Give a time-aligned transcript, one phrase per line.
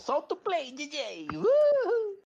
[0.00, 1.28] Solta o play, DJ!
[1.34, 2.19] Uhul.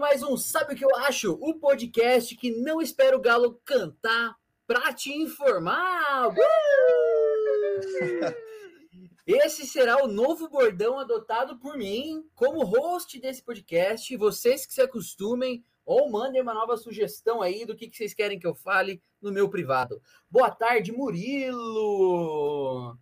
[0.00, 1.32] mais um Sabe o que eu acho?
[1.40, 6.28] O podcast que não espera o Galo cantar pra te informar.
[6.28, 6.34] Uh!
[9.26, 14.16] Esse será o novo bordão adotado por mim como host desse podcast.
[14.16, 18.38] Vocês que se acostumem ou mandem uma nova sugestão aí do que, que vocês querem
[18.38, 20.00] que eu fale no meu privado.
[20.30, 22.96] Boa tarde, Murilo!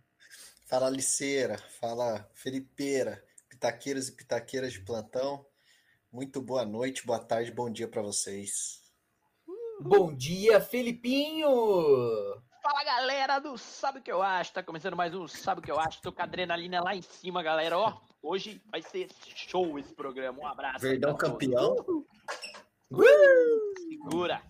[0.65, 5.45] Fala Liceira, fala Felipeira, pitaqueiros e pitaqueiras de plantão.
[6.11, 8.81] Muito boa noite, boa tarde, bom dia para vocês.
[9.79, 11.47] Bom dia, Felipinho!
[12.63, 14.51] Fala galera do Sabe o que eu acho?
[14.51, 16.01] Tá começando mais um Sabe o que eu acho?
[16.01, 17.77] Tô com a adrenalina lá em cima, galera.
[17.77, 20.39] Ó, hoje vai ser show esse programa.
[20.39, 20.79] Um abraço.
[20.79, 21.75] Verdão campeão.
[23.77, 24.41] Segura.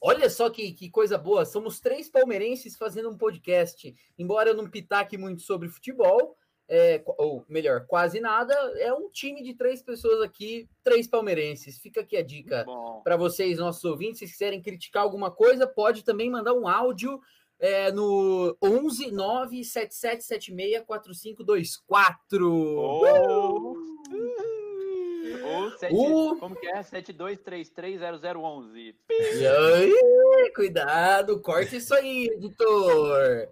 [0.00, 1.44] Olha só que, que coisa boa.
[1.44, 3.94] Somos três palmeirenses fazendo um podcast.
[4.18, 6.36] Embora eu não pitaque muito sobre futebol,
[6.72, 11.78] é, ou melhor, quase nada, é um time de três pessoas aqui, três palmeirenses.
[11.78, 12.64] Fica aqui a dica
[13.02, 14.20] para vocês, nossos ouvintes.
[14.20, 17.20] Se quiserem criticar alguma coisa, pode também mandar um áudio
[17.58, 22.54] é, no 11 97776 4524.
[22.54, 23.76] ou...
[25.42, 26.36] Ou sete- Uh.
[26.38, 26.82] como que é?
[26.82, 28.94] 72330011.
[29.10, 33.48] E aí, cuidado, corte isso aí, editor.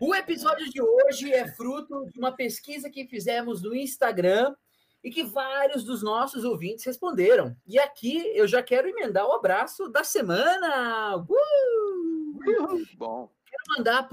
[0.00, 4.54] O episódio de hoje é fruto de uma pesquisa que fizemos no Instagram
[5.02, 7.56] e que vários dos nossos ouvintes responderam.
[7.66, 11.16] E aqui eu já quero emendar o abraço da semana.
[11.16, 12.84] Uh!
[12.96, 14.08] Bom, Quero mandar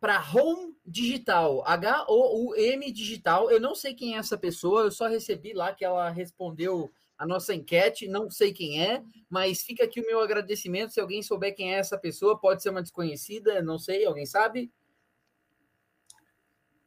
[0.00, 3.50] para Home Digital, H-O-U-M Digital.
[3.50, 7.24] Eu não sei quem é essa pessoa, eu só recebi lá que ela respondeu a
[7.24, 10.92] nossa enquete, não sei quem é, mas fica aqui o meu agradecimento.
[10.92, 14.70] Se alguém souber quem é essa pessoa, pode ser uma desconhecida, não sei, alguém sabe?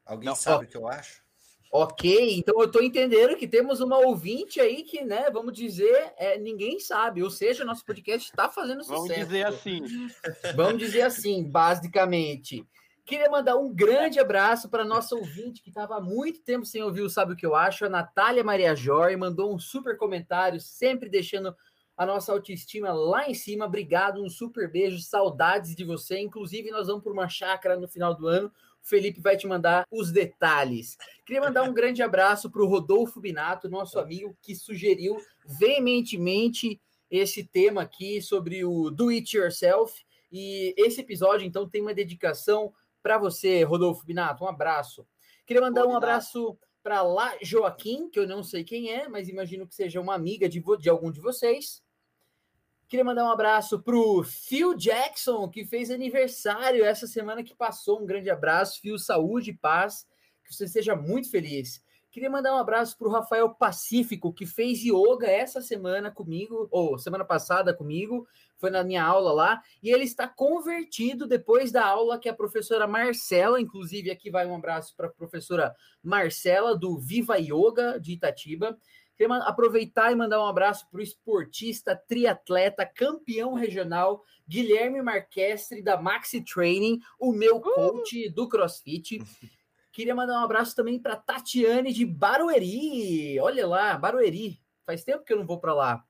[0.09, 1.21] Alguém Não, sabe o que eu acho?
[1.71, 6.35] Ok, então eu estou entendendo que temos uma ouvinte aí que, né, vamos dizer, é,
[6.39, 9.07] ninguém sabe, ou seja, nosso podcast está fazendo sucesso.
[9.07, 9.81] vamos dizer assim.
[10.55, 12.67] Vamos dizer assim, basicamente.
[13.05, 17.01] Queria mandar um grande abraço para nossa ouvinte que estava há muito tempo sem ouvir
[17.01, 21.07] o Sabe o que eu acho, a Natália Maria Joy, mandou um super comentário, sempre
[21.07, 21.55] deixando
[21.95, 23.65] a nossa autoestima lá em cima.
[23.65, 26.19] Obrigado, um super beijo, saudades de você.
[26.19, 28.51] Inclusive, nós vamos por uma chácara no final do ano.
[28.81, 30.97] Felipe vai te mandar os detalhes.
[31.25, 37.44] Queria mandar um grande abraço para o Rodolfo Binato, nosso amigo, que sugeriu veementemente esse
[37.44, 39.94] tema aqui sobre o do it yourself.
[40.31, 44.44] E esse episódio, então, tem uma dedicação para você, Rodolfo Binato.
[44.44, 45.07] Um abraço.
[45.45, 49.68] Queria mandar um abraço para lá Joaquim, que eu não sei quem é, mas imagino
[49.68, 51.81] que seja uma amiga de, de algum de vocês.
[52.89, 58.01] Queria mandar um abraço para o Phil Jackson, que fez aniversário essa semana que passou.
[58.01, 60.07] Um grande abraço, Phil, saúde e paz.
[60.44, 61.83] Que você seja muito feliz.
[62.09, 66.97] Queria mandar um abraço para o Rafael Pacífico, que fez yoga essa semana comigo, ou
[66.97, 68.27] semana passada comigo,
[68.57, 72.88] foi na minha aula lá, e ele está convertido depois da aula que a professora
[72.88, 78.75] Marcela, inclusive aqui vai um abraço para a professora Marcela, do Viva Yoga de Itatiba.
[79.19, 86.02] Queria aproveitar e mandar um abraço para o esportista, triatleta, campeão regional, Guilherme Marquestre, da
[86.02, 89.19] Maxi Training, o meu coach do CrossFit.
[89.91, 93.38] Queria mandar um abraço também para Tatiane de Barueri.
[93.41, 94.62] Olha lá, Barueri.
[94.85, 96.06] Faz tempo que eu não vou para lá.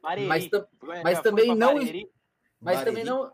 [0.00, 0.26] Bareri.
[0.26, 2.10] Mas tam- Já mas também não- Bareri?
[2.58, 2.86] Mas Bareri.
[2.96, 3.30] também não,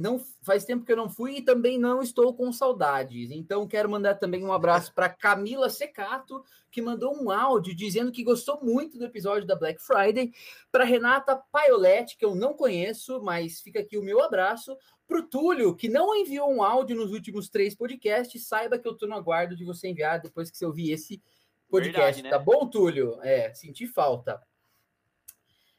[0.00, 3.30] não faz tempo que eu não fui e também não estou com saudades.
[3.30, 8.22] Então quero mandar também um abraço para Camila Secato, que mandou um áudio dizendo que
[8.22, 10.32] gostou muito do episódio da Black Friday.
[10.70, 14.76] Para Renata Paioletti, que eu não conheço, mas fica aqui o meu abraço.
[15.06, 18.92] Para o Túlio, que não enviou um áudio nos últimos três podcasts, saiba que eu
[18.92, 21.20] estou no aguardo de você enviar depois que você ouvir esse
[21.68, 22.30] podcast, Verdade, né?
[22.30, 23.18] tá bom, Túlio?
[23.22, 24.40] É, senti falta.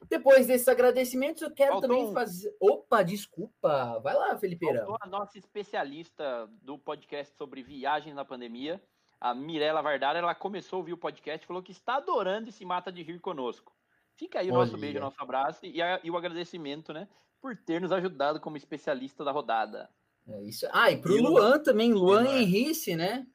[0.09, 2.13] Depois desses agradecimentos, eu quero Faltou também um.
[2.13, 2.55] fazer.
[2.59, 3.99] Opa, desculpa.
[3.99, 4.79] Vai lá, Felipeira.
[4.79, 8.81] Faltou a nossa especialista do podcast sobre viagem na pandemia,
[9.19, 12.51] a Mirella Vardara, ela começou a ouvir o podcast e falou que está adorando e
[12.51, 13.73] se mata de rir conosco.
[14.15, 14.81] Fica aí o nosso Olha.
[14.81, 17.07] beijo, nosso abraço e, a- e o agradecimento, né,
[17.41, 19.89] por ter nos ajudado como especialista da rodada.
[20.27, 20.67] É isso.
[20.71, 22.25] Ah, e pro E Luan também, Luan.
[22.37, 23.25] Henrice, né?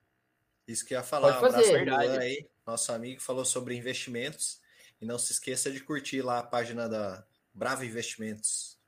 [0.67, 1.33] Isso que eu ia falar.
[1.33, 1.85] Pode Um abraço fazer.
[1.85, 4.61] pro Luan aí, nosso amigo falou sobre investimentos.
[5.01, 7.25] E não se esqueça de curtir lá a página da
[7.55, 8.79] Bravo Investimentos.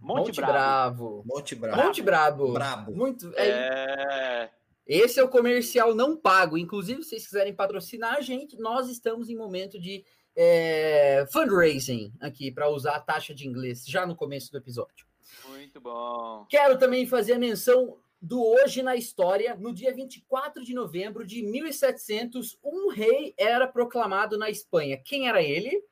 [0.00, 0.52] Monte, Monte Bravo.
[0.52, 1.24] Bravo.
[1.26, 1.82] Monte Bravo.
[1.82, 2.52] Monte Bravo.
[2.52, 2.94] Brabo.
[2.94, 3.32] Muito.
[3.36, 3.48] É...
[3.48, 4.50] é...
[4.86, 6.58] Esse é o comercial não pago.
[6.58, 10.04] Inclusive, se vocês quiserem patrocinar a gente, nós estamos em momento de
[10.34, 15.06] é, fundraising aqui para usar a taxa de inglês já no começo do episódio.
[15.48, 16.44] Muito bom.
[16.48, 19.54] Quero também fazer a menção do Hoje na História.
[19.54, 25.00] No dia 24 de novembro de 1700, um rei era proclamado na Espanha.
[25.04, 25.82] Quem era ele?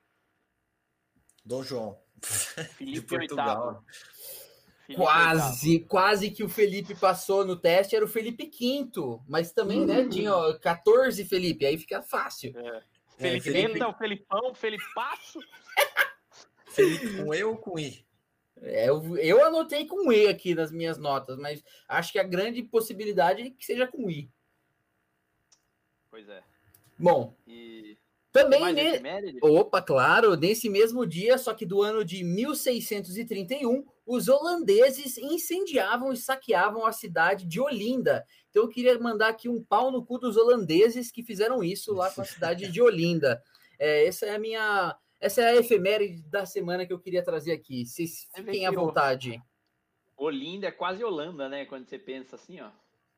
[1.43, 1.97] Dom João.
[2.21, 3.83] Felipe de Portugal.
[4.85, 5.79] Felipe quase, VIII.
[5.85, 10.09] quase que o Felipe passou no teste, era o Felipe V, mas também, né, uhum.
[10.09, 12.57] tinha ó, 14 Felipe, aí fica fácil.
[12.57, 12.83] É.
[13.17, 13.83] Felipe, é, Felipe...
[13.83, 15.39] o Felipão, Felipe Passo.
[16.67, 18.03] Felipe com E ou com I?
[18.61, 22.61] É, eu, eu anotei com E aqui nas minhas notas, mas acho que a grande
[22.63, 24.29] possibilidade é que seja com I.
[26.09, 26.43] Pois é.
[26.97, 27.33] Bom.
[27.47, 27.97] E
[28.31, 29.39] também ne...
[29.41, 36.17] Opa, claro, nesse mesmo dia, só que do ano de 1631, os holandeses incendiavam e
[36.17, 38.25] saqueavam a cidade de Olinda.
[38.49, 42.11] Então eu queria mandar aqui um pau no cu dos holandeses que fizeram isso lá
[42.11, 43.41] com a cidade de Olinda.
[43.79, 47.51] É, essa é a minha essa é a efeméride da semana que eu queria trazer
[47.51, 47.85] aqui.
[47.85, 49.41] Vocês é fiquem à vontade.
[50.15, 51.65] Olinda é quase Holanda, né?
[51.65, 52.69] Quando você pensa assim, ó.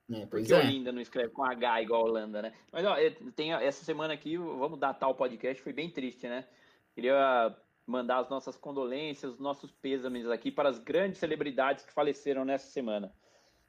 [0.09, 0.57] É, pois Porque é.
[0.57, 2.53] Olinda não escreve com H igual Holanda, né?
[2.71, 2.95] Mas ó,
[3.35, 6.45] tem essa semana aqui, vamos datar o podcast, foi bem triste, né?
[6.93, 7.55] Queria
[7.85, 12.67] mandar as nossas condolências, os nossos pêsames aqui para as grandes celebridades que faleceram nessa
[12.69, 13.13] semana.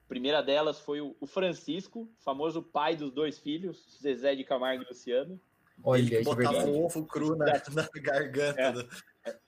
[0.05, 4.87] A primeira delas foi o Francisco, famoso pai dos dois filhos, Zezé de Camargo e
[4.87, 5.40] Luciano.
[5.84, 8.61] Olha, Ele que botava um ovo cru na, na garganta.
[8.61, 8.88] É, do...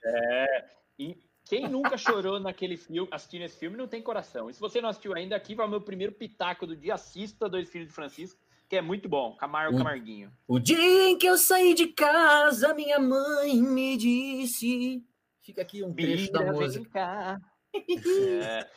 [0.03, 0.65] é,
[0.99, 4.49] e quem nunca chorou naquele filme, assistindo esse filme, não tem coração.
[4.49, 6.95] E se você não assistiu ainda, aqui vai o meu primeiro pitaco do dia.
[6.95, 9.35] Assista Dois Filhos de Francisco, que é muito bom.
[9.37, 10.31] Camargo o, Camarguinho.
[10.47, 15.03] O dia em que eu saí de casa, minha mãe me disse.
[15.41, 17.39] Fica aqui um trecho da música.
[17.75, 18.67] é.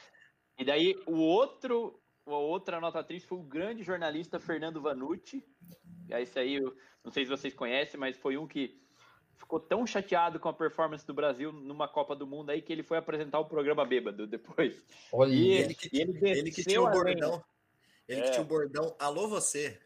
[0.58, 5.42] E daí, o outro, a outra nota triste foi o grande jornalista Fernando Vanucci.
[6.10, 6.74] Esse aí, eu
[7.04, 8.80] não sei se vocês conhecem, mas foi um que
[9.36, 12.82] ficou tão chateado com a performance do Brasil numa Copa do Mundo aí que ele
[12.82, 14.84] foi apresentar o programa bêbado depois.
[15.12, 17.42] Olha, e ele que, ele, ele que tinha o bordão.
[18.08, 18.24] Ele é.
[18.24, 18.96] que tinha o bordão.
[18.98, 19.80] Alô, você.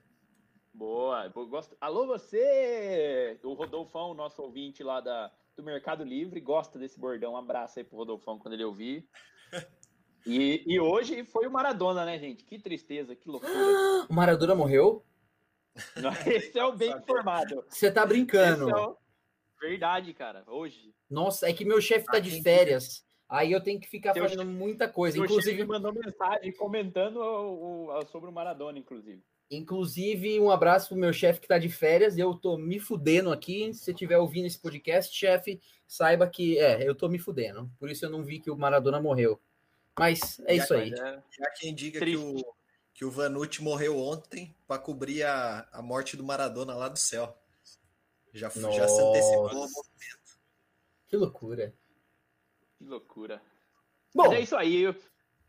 [0.73, 1.77] Boa, gosto.
[1.81, 3.39] Alô, você!
[3.43, 7.35] O Rodolfão, nosso ouvinte lá da, do Mercado Livre, gosta desse bordão.
[7.35, 9.09] Um abraço aí pro Rodolfão quando ele ouvir.
[10.25, 12.45] E, e hoje foi o Maradona, né, gente?
[12.45, 13.53] Que tristeza, que loucura.
[14.09, 15.05] O Maradona morreu?
[16.27, 17.65] Esse é o bem informado.
[17.69, 18.71] Você tá brincando.
[18.71, 18.97] É o...
[19.61, 20.43] Verdade, cara.
[20.47, 20.95] Hoje.
[21.09, 23.05] Nossa, é que meu chefe tá de férias.
[23.29, 24.53] Aí eu tenho que ficar Seu fazendo chefe...
[24.53, 25.17] muita coisa.
[25.17, 29.23] Seu inclusive, mandou mensagem comentando o, o, sobre o Maradona, inclusive.
[29.51, 32.19] Inclusive, um abraço pro meu chefe que tá de férias.
[32.19, 33.73] Eu tô me fudendo aqui.
[33.73, 37.71] Se você estiver ouvindo esse podcast, chefe, saiba que é, eu tô me fudendo.
[37.79, 39.41] Por isso eu não vi que o Maradona morreu.
[39.99, 40.91] Mas é já, isso aí.
[40.91, 42.23] Já, já quem diga Triste.
[42.23, 42.55] que o,
[42.95, 47.37] que o Vanucci morreu ontem para cobrir a, a morte do Maradona lá do céu.
[48.33, 50.39] Já, já se antecipou o movimento.
[51.09, 51.75] Que loucura.
[52.79, 53.43] Que loucura.
[54.15, 54.95] Bom, Mas é isso aí.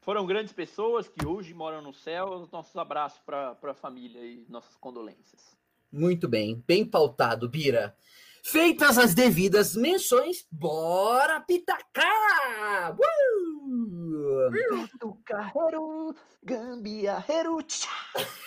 [0.01, 2.48] Foram grandes pessoas que hoje moram no céu.
[2.51, 5.56] Nossos abraços para a família e nossas condolências.
[5.92, 7.95] Muito bem, bem pautado, Bira.
[8.44, 12.94] Feitas as devidas menções, bora pitacar!
[12.94, 13.53] Uh!
[14.99, 16.13] Do carreiro,
[16.44, 17.57] gambiarreiro.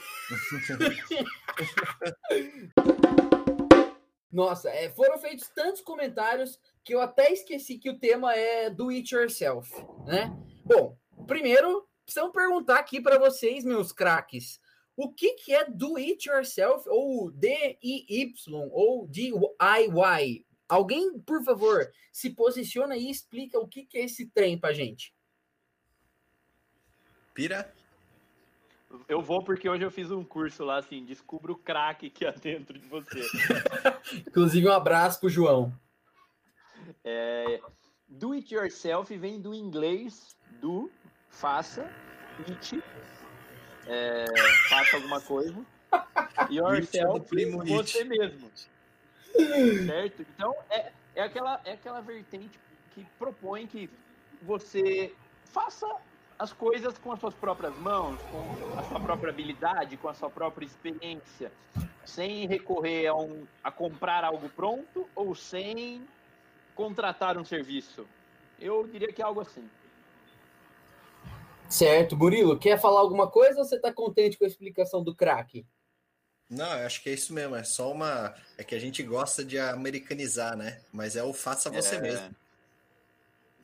[4.30, 8.90] Nossa, é, foram feitos tantos comentários que eu até esqueci que o tema é do
[8.90, 9.74] it yourself,
[10.04, 10.30] né?
[10.64, 14.60] Bom, primeiro, precisamos perguntar aqui para vocês, meus craques,
[14.96, 18.34] o que, que é do it yourself ou DIY
[18.72, 20.44] ou DIY?
[20.68, 25.14] Alguém, por favor, se posiciona e explica o que, que é esse trem pra gente.
[27.36, 27.70] Pira?
[29.06, 32.30] Eu vou porque hoje eu fiz um curso lá, assim, descubra o craque que há
[32.30, 33.20] dentro de você.
[34.26, 35.70] Inclusive, um abraço pro João.
[37.04, 37.60] É,
[38.08, 40.90] do it yourself vem do inglês do
[41.28, 41.86] faça,
[42.48, 42.82] it,
[43.86, 44.24] é,
[44.70, 45.54] faça alguma coisa.
[46.50, 47.28] Yourself,
[47.66, 48.50] você mesmo.
[49.86, 50.22] Certo?
[50.22, 52.58] Então, é, é, aquela, é aquela vertente
[52.94, 53.90] que propõe que
[54.42, 55.14] você
[55.44, 55.86] faça
[56.38, 60.30] as coisas com as suas próprias mãos, com a sua própria habilidade, com a sua
[60.30, 61.50] própria experiência,
[62.04, 66.06] sem recorrer a, um, a comprar algo pronto ou sem
[66.74, 68.06] contratar um serviço.
[68.58, 69.68] Eu diria que é algo assim.
[71.68, 75.66] Certo, Murilo, quer falar alguma coisa ou você está contente com a explicação do craque?
[76.48, 77.56] Não, eu acho que é isso mesmo.
[77.56, 78.32] É só uma.
[78.56, 80.80] É que a gente gosta de americanizar, né?
[80.92, 82.00] Mas é o faça você É.
[82.00, 82.36] mesmo.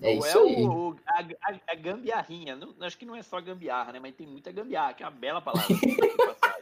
[0.03, 0.65] É Ou isso é aí.
[0.67, 2.57] o, a, a- a gambiarrinha.
[2.57, 4.01] Não- acho que não é só gambiarra, né?
[4.01, 5.69] Mas tem muita gambiarra, que é uma bela palavra.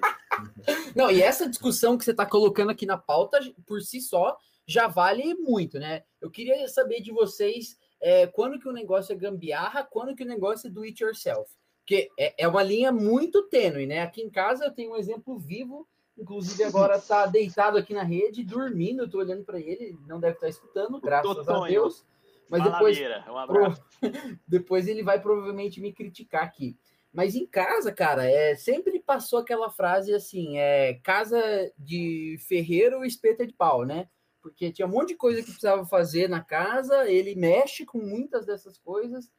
[0.95, 4.87] Não, e essa discussão que você está colocando aqui na pauta, por si só, já
[4.87, 6.03] vale muito, né?
[6.21, 10.27] Eu queria saber de vocês é, quando que o negócio é gambiarra, quando que o
[10.27, 11.51] negócio é do it yourself.
[11.81, 14.01] Porque é, é uma linha muito tênue, né?
[14.03, 18.45] Aqui em casa eu tenho um exemplo vivo, inclusive agora está deitado aqui na rede,
[18.45, 21.67] dormindo, eu tô olhando para ele, não deve estar escutando, graças a.
[21.69, 22.05] Deus.
[22.51, 22.99] Mas depois
[23.31, 23.85] um abraço.
[24.47, 26.77] depois ele vai provavelmente me criticar aqui.
[27.13, 31.41] Mas em casa, cara, é, sempre passou aquela frase assim: é casa
[31.79, 34.09] de ferreiro, espeta de pau, né?
[34.43, 38.47] Porque tinha um monte de coisa que precisava fazer na casa, ele mexe com muitas
[38.47, 39.31] dessas coisas,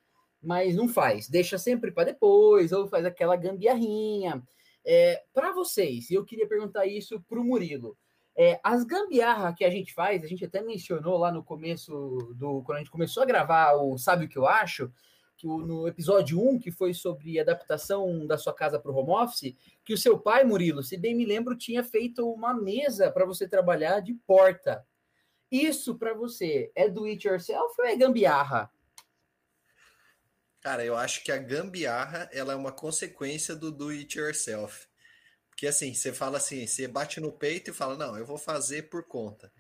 [0.41, 4.43] mas não faz, deixa sempre para depois, ou faz aquela gambiarrinha.
[4.85, 7.97] É, para vocês, e eu queria perguntar isso para o Murilo.
[8.35, 11.91] É, as gambiarra que a gente faz, a gente até mencionou lá no começo
[12.35, 12.63] do.
[12.63, 14.91] Quando a gente começou a gravar o Sabe o que eu acho?
[15.35, 19.11] Que o, no episódio 1, que foi sobre adaptação da sua casa para o home
[19.11, 23.25] office, que o seu pai, Murilo, se bem me lembro, tinha feito uma mesa para
[23.25, 24.85] você trabalhar de porta.
[25.51, 28.71] Isso para você é do it yourself ou é gambiarra?
[30.61, 34.87] Cara, eu acho que a gambiarra ela é uma consequência do do it yourself.
[35.61, 38.89] Porque assim, você fala assim, você bate no peito e fala, não, eu vou fazer
[38.89, 39.53] por conta.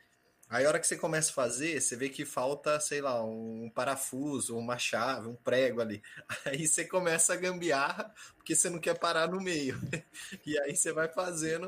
[0.49, 3.69] Aí a hora que você começa a fazer, você vê que falta, sei lá, um
[3.69, 6.01] parafuso, uma chave, um prego ali.
[6.43, 9.79] Aí você começa a gambiarra, porque você não quer parar no meio.
[10.43, 11.67] E aí você vai fazendo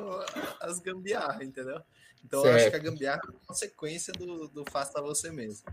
[0.60, 1.80] as gambiarras, entendeu?
[2.26, 5.68] Então eu acho que a gambiarra é uma consequência do, do faça você mesmo.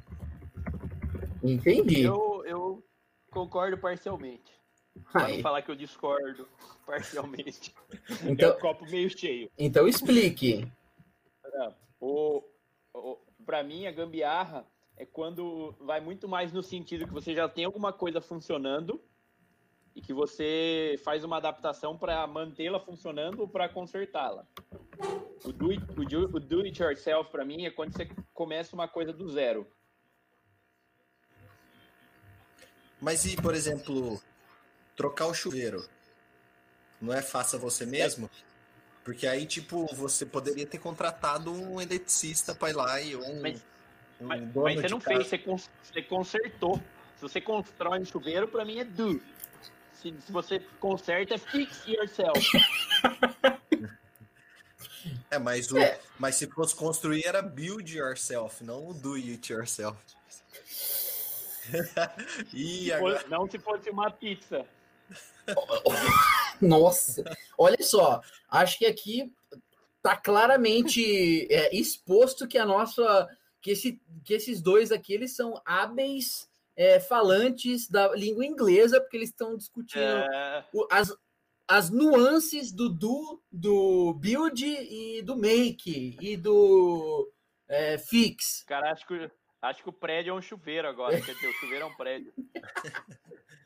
[1.42, 2.02] Entendi.
[2.02, 2.84] Eu, eu
[3.30, 4.59] concordo parcialmente.
[5.12, 6.48] Pra não falar que eu discordo
[6.86, 7.74] parcialmente.
[8.24, 9.50] É então, o copo meio cheio.
[9.58, 10.70] então explique.
[12.00, 12.42] O,
[12.94, 14.66] o, pra mim, a gambiarra
[14.96, 19.00] é quando vai muito mais no sentido que você já tem alguma coisa funcionando
[19.94, 24.46] e que você faz uma adaptação para mantê-la funcionando ou para consertá-la.
[25.44, 28.74] O do, it, o, do, o do it yourself, para mim, é quando você começa
[28.74, 29.66] uma coisa do zero.
[33.00, 34.20] Mas e, por exemplo,
[34.96, 35.86] trocar o chuveiro?
[37.00, 38.30] Não é faça você mesmo?
[39.04, 43.64] Porque aí, tipo, você poderia ter contratado um eletricista para ir lá e um, Mas-
[44.20, 45.16] um Mas, dono mas você de não casa.
[45.16, 46.76] fez, você, cons- você consertou.
[47.16, 49.20] Se você constrói um chuveiro, para mim é do.
[49.94, 52.40] Se, se você conserta, é fix yourself.
[55.30, 55.76] É, mas, o,
[56.18, 59.98] mas se fosse construir era build yourself, não o do it yourself.
[62.52, 64.66] e agora, Não se fosse uma pizza.
[66.60, 67.24] Nossa,
[67.58, 69.32] olha só, acho que aqui
[70.02, 73.28] tá claramente é, exposto que a nossa,
[73.60, 79.16] que, esse, que esses dois aqui eles são hábeis é, falantes da língua inglesa, porque
[79.16, 81.14] eles estão discutindo É, o- as,
[81.68, 87.30] as nuances do do, do build e do make e do
[87.68, 88.64] é, fix.
[88.66, 89.30] cara, acho que,
[89.62, 91.20] acho que o prédio é um chuveiro agora.
[91.20, 92.32] Quer dizer, o chuveiro é um prédio.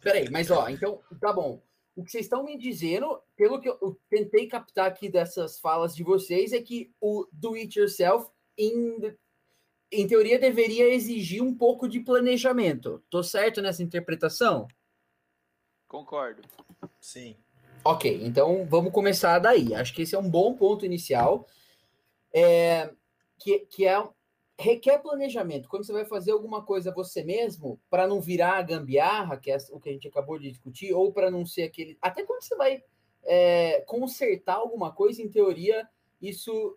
[0.00, 1.62] Peraí, mas ó, então, tá bom.
[1.96, 6.04] O que vocês estão me dizendo, pelo que eu, tentei captar aqui dessas falas de
[6.04, 9.16] vocês, é que o do it yourself, em,
[9.90, 13.02] em teoria, deveria exigir um pouco de planejamento.
[13.10, 14.68] Tô certo nessa interpretação?
[15.88, 16.42] Concordo.
[17.00, 17.36] sim.
[17.84, 19.74] Ok, então vamos começar daí.
[19.74, 21.48] Acho que esse é um bom ponto inicial.
[22.32, 22.92] É,
[23.38, 23.98] que, que é
[24.58, 25.68] requer planejamento.
[25.68, 29.56] Quando você vai fazer alguma coisa você mesmo, para não virar a gambiarra, que é
[29.70, 31.96] o que a gente acabou de discutir, ou para não ser aquele.
[32.02, 32.82] Até quando você vai
[33.24, 35.88] é, consertar alguma coisa, em teoria,
[36.20, 36.76] isso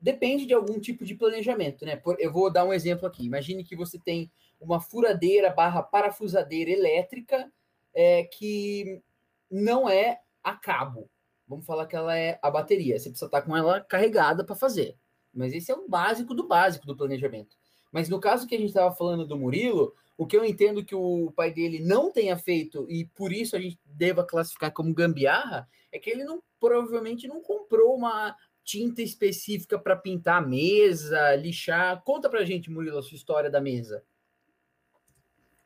[0.00, 1.96] depende de algum tipo de planejamento, né?
[1.96, 3.26] Por- eu vou dar um exemplo aqui.
[3.26, 4.30] Imagine que você tem
[4.60, 7.52] uma furadeira barra parafusadeira elétrica
[7.94, 9.02] é, que
[9.50, 11.10] não é a cabo.
[11.46, 12.98] Vamos falar que ela é a bateria.
[12.98, 14.96] Você precisa estar com ela carregada para fazer.
[15.38, 17.56] Mas esse é o básico do básico do planejamento.
[17.92, 20.94] Mas no caso que a gente estava falando do Murilo, o que eu entendo que
[20.94, 25.68] o pai dele não tenha feito e por isso a gente deva classificar como gambiarra
[25.92, 32.02] é que ele não provavelmente não comprou uma tinta específica para pintar a mesa, lixar.
[32.02, 34.04] Conta pra gente, Murilo, a sua história da mesa.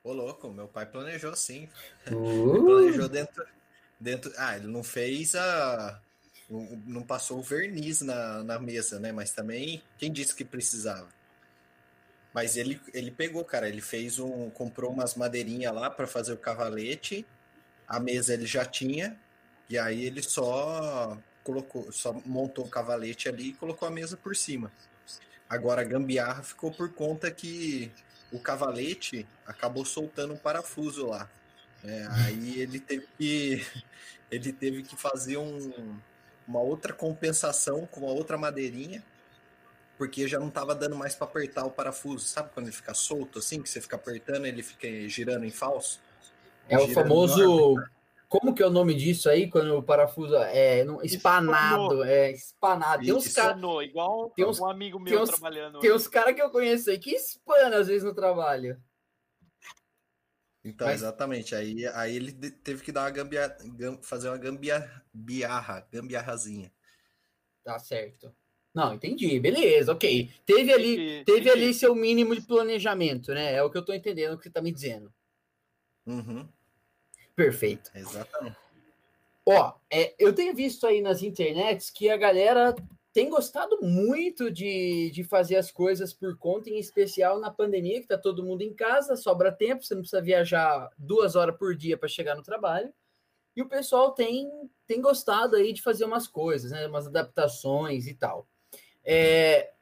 [0.05, 1.69] Ô, louco, meu pai planejou sim.
[2.11, 3.45] Uh, Planejou dentro,
[3.99, 4.33] dentro.
[4.37, 6.00] Ah, ele não fez a.
[6.87, 9.11] Não, passou o verniz na, na mesa, né?
[9.11, 11.09] Mas também, quem disse que precisava?
[12.35, 13.68] Mas ele, ele pegou, cara.
[13.68, 14.50] Ele fez um.
[14.50, 17.26] Comprou umas madeirinhas lá para fazer o cavalete.
[17.88, 19.18] A mesa ele já tinha.
[19.68, 24.37] E aí ele só colocou, só montou o cavalete ali e colocou a mesa por
[24.37, 24.71] cima.
[25.49, 27.90] Agora a gambiarra ficou por conta que
[28.30, 31.30] o cavalete acabou soltando um parafuso lá.
[31.85, 33.66] É, aí ele teve que
[34.30, 35.99] ele teve que fazer um,
[36.52, 39.02] uma outra compensação com uma outra madeirinha,
[39.97, 42.26] porque já não estava dando mais para apertar o parafuso.
[42.26, 46.00] Sabe quando ele fica solto assim, que você fica apertando, ele fica girando em falso?
[46.68, 47.76] É o famoso
[48.28, 52.04] como que é o nome disso aí, quando o parafuso é espanado, Espanou.
[52.04, 53.04] é espanado.
[53.04, 53.59] Tem uns caras.
[53.82, 55.80] Igual tem uns, um amigo meu tem uns, trabalhando.
[55.80, 58.80] Tem uns caras que eu conheço aí que espana às vezes no trabalho.
[60.64, 61.02] Então, Mas...
[61.02, 61.54] exatamente.
[61.54, 63.57] Aí, aí ele teve que dar uma gambia,
[64.02, 66.73] fazer uma gambiarra, gambiarrazinha.
[67.64, 68.35] Tá certo.
[68.75, 69.38] Não, entendi.
[69.38, 70.31] Beleza, ok.
[70.47, 73.54] Teve ali, teve ali seu mínimo de planejamento, né?
[73.54, 75.12] É o que eu tô entendendo que você tá me dizendo.
[76.07, 76.49] Uhum.
[77.37, 77.90] Perfeito.
[77.95, 78.57] Exatamente.
[79.45, 82.75] Ó, é, eu tenho visto aí nas internets que a galera
[83.12, 88.07] tem gostado muito de, de fazer as coisas por conta, em especial na pandemia, que
[88.07, 91.99] tá todo mundo em casa, sobra tempo, você não precisa viajar duas horas por dia
[91.99, 92.92] para chegar no trabalho.
[93.54, 94.50] E o pessoal tem,
[94.87, 96.87] tem gostado aí de fazer umas coisas, né?
[96.87, 98.49] Umas adaptações e tal.
[99.04, 99.73] É,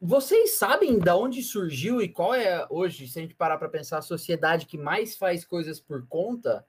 [0.00, 3.98] vocês sabem de onde surgiu e qual é hoje, se a gente parar para pensar,
[3.98, 6.66] a sociedade que mais faz coisas por conta?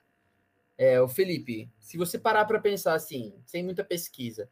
[0.77, 4.50] É, o Felipe, se você parar para pensar assim, sem muita pesquisa,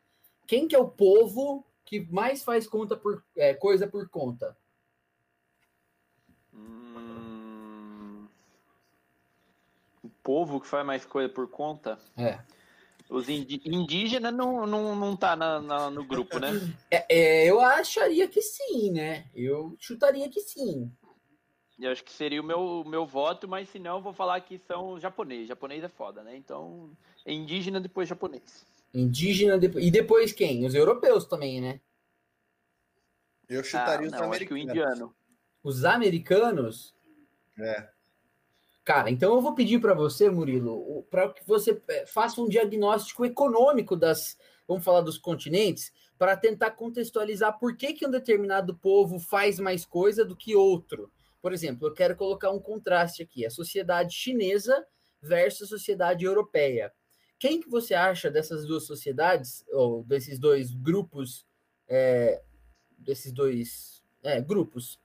[0.53, 4.55] quem que é o povo que mais faz conta por é, coisa por conta?
[6.53, 8.27] Hum...
[10.03, 11.97] O povo que faz mais coisa por conta?
[12.15, 12.39] É.
[13.09, 16.51] Os indígenas não, não, não tá na, na no grupo, né?
[16.91, 19.25] É, é, eu acharia que sim, né?
[19.33, 20.91] Eu chutaria que sim.
[21.79, 24.59] Eu acho que seria o meu, meu voto, mas se não, eu vou falar que
[24.59, 25.47] são japonês.
[25.47, 26.37] Japonês é foda, né?
[26.37, 26.91] Então,
[27.25, 28.71] é indígena, depois japonês.
[28.93, 30.65] Indígena, e depois quem?
[30.65, 31.81] Os europeus também, né?
[33.49, 34.35] Eu chutaria ah, os não, americanos.
[34.35, 35.15] Acho que o indiano.
[35.63, 36.95] Os americanos?
[37.59, 37.89] É.
[38.83, 43.25] Cara, então eu vou pedir para você, Murilo, para que você é, faça um diagnóstico
[43.25, 44.37] econômico das,
[44.67, 49.85] vamos falar dos continentes, para tentar contextualizar por que, que um determinado povo faz mais
[49.85, 51.11] coisa do que outro.
[51.41, 54.85] Por exemplo, eu quero colocar um contraste aqui: a sociedade chinesa
[55.21, 56.91] versus a sociedade europeia.
[57.39, 61.45] Quem que você acha dessas duas sociedades, ou desses dois grupos,
[61.87, 62.41] é,
[62.97, 64.99] desses dois é, grupos,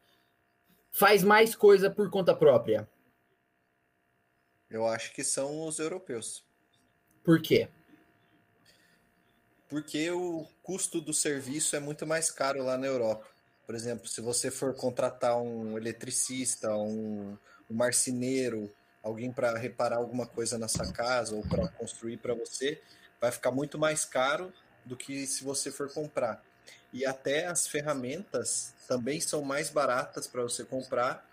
[0.91, 2.89] faz mais coisa por conta própria?
[4.71, 6.45] Eu acho que são os europeus.
[7.25, 7.69] Por quê?
[9.69, 13.27] Porque o custo do serviço é muito mais caro lá na Europa.
[13.67, 17.37] Por exemplo, se você for contratar um eletricista, um,
[17.69, 18.73] um marceneiro,
[19.09, 22.81] alguém para reparar alguma coisa na sua casa ou para construir para você,
[23.21, 24.53] vai ficar muito mais caro
[24.85, 26.43] do que se você for comprar.
[26.93, 31.27] E até as ferramentas também são mais baratas para você comprar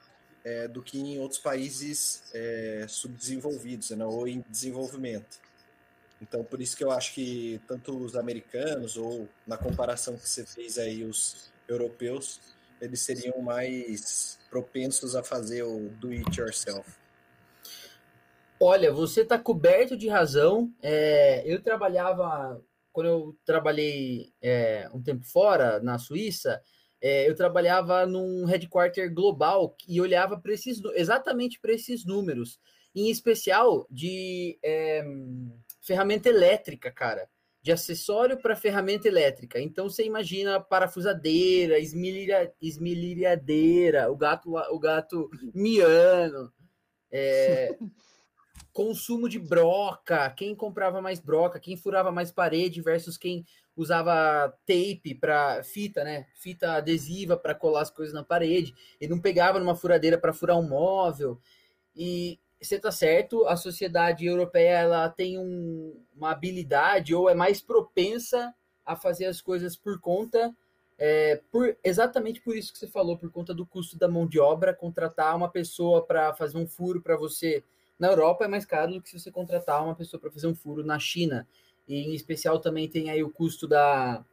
[0.43, 5.39] é, do que em outros países é, subdesenvolvidos né, ou em desenvolvimento.
[6.21, 10.45] Então, por isso que eu acho que tanto os americanos, ou na comparação que você
[10.45, 12.39] fez aí, os europeus,
[12.79, 16.89] eles seriam mais propensos a fazer o do it yourself.
[18.59, 20.73] Olha, você está coberto de razão.
[20.81, 26.61] É, eu trabalhava, quando eu trabalhei é, um tempo fora, na Suíça,
[27.01, 32.59] é, eu trabalhava num headquarter global e olhava para esses, exatamente para esses números,
[32.95, 35.03] em especial de é,
[35.81, 37.29] ferramenta elétrica, cara,
[37.61, 39.59] de acessório para ferramenta elétrica.
[39.59, 46.53] Então você imagina parafusadeira, esmilha, esmilhadeira, o gato, o gato miano.
[48.73, 55.15] Consumo de broca, quem comprava mais broca, quem furava mais parede versus quem usava tape
[55.19, 56.27] para fita, né?
[56.35, 58.73] Fita adesiva para colar as coisas na parede.
[58.99, 61.39] Ele não pegava numa furadeira para furar um móvel.
[61.95, 67.61] E você tá certo, a sociedade europeia ela tem um, uma habilidade ou é mais
[67.61, 68.53] propensa
[68.85, 70.53] a fazer as coisas por conta
[70.97, 74.39] é, por exatamente por isso que você falou, por conta do custo da mão de
[74.39, 77.63] obra, contratar uma pessoa para fazer um furo para você
[77.99, 80.55] na Europa é mais caro do que se você contratar uma pessoa para fazer um
[80.55, 81.47] furo na China.
[81.87, 84.23] E em especial também tem aí o custo da,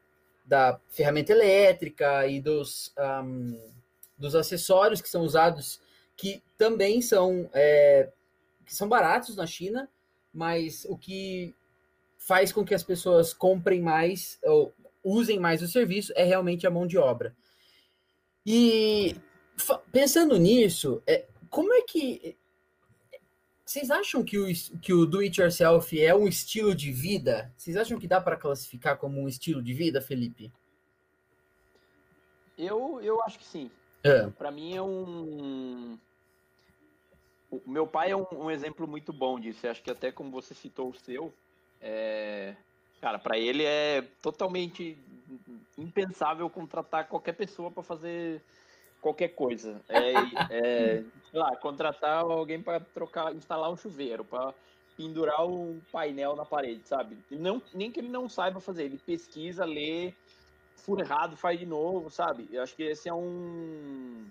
[0.44, 2.92] da ferramenta elétrica e dos,
[3.25, 3.61] um,
[4.18, 5.81] dos acessórios que são usados,
[6.16, 8.11] que também são, é,
[8.64, 9.88] que são baratos na China,
[10.33, 11.55] mas o que
[12.18, 14.72] faz com que as pessoas comprem mais ou
[15.05, 17.35] usem mais o serviço é realmente a mão de obra.
[18.46, 19.16] E
[19.90, 22.37] pensando nisso, é, como é que
[23.73, 24.47] Vocês acham que o,
[24.83, 27.51] que o do it yourself é um estilo de vida?
[27.57, 30.53] Vocês acham que dá para classificar como um estilo de vida, Felipe?
[32.59, 33.71] Eu, eu acho que sim.
[34.05, 34.27] É.
[34.29, 35.99] Para mim é um.
[37.51, 39.67] O meu pai é um, um, exemplo muito bom disso.
[39.67, 41.33] Eu acho que até como você citou o seu,
[41.81, 42.55] é...
[43.01, 44.99] cara, para ele é totalmente
[45.79, 48.43] impensável contratar qualquer pessoa para fazer
[49.03, 49.83] qualquer coisa.
[49.88, 50.12] É,
[50.49, 54.55] é, sei lá, contratar alguém para trocar, instalar um chuveiro, para
[54.97, 57.19] pendurar um painel na parede, sabe?
[57.31, 60.15] Não, nem que ele não saiba fazer, ele pesquisa, lê,
[60.77, 62.49] fura errado, faz de novo, sabe?
[62.51, 64.25] Eu acho que esse é um.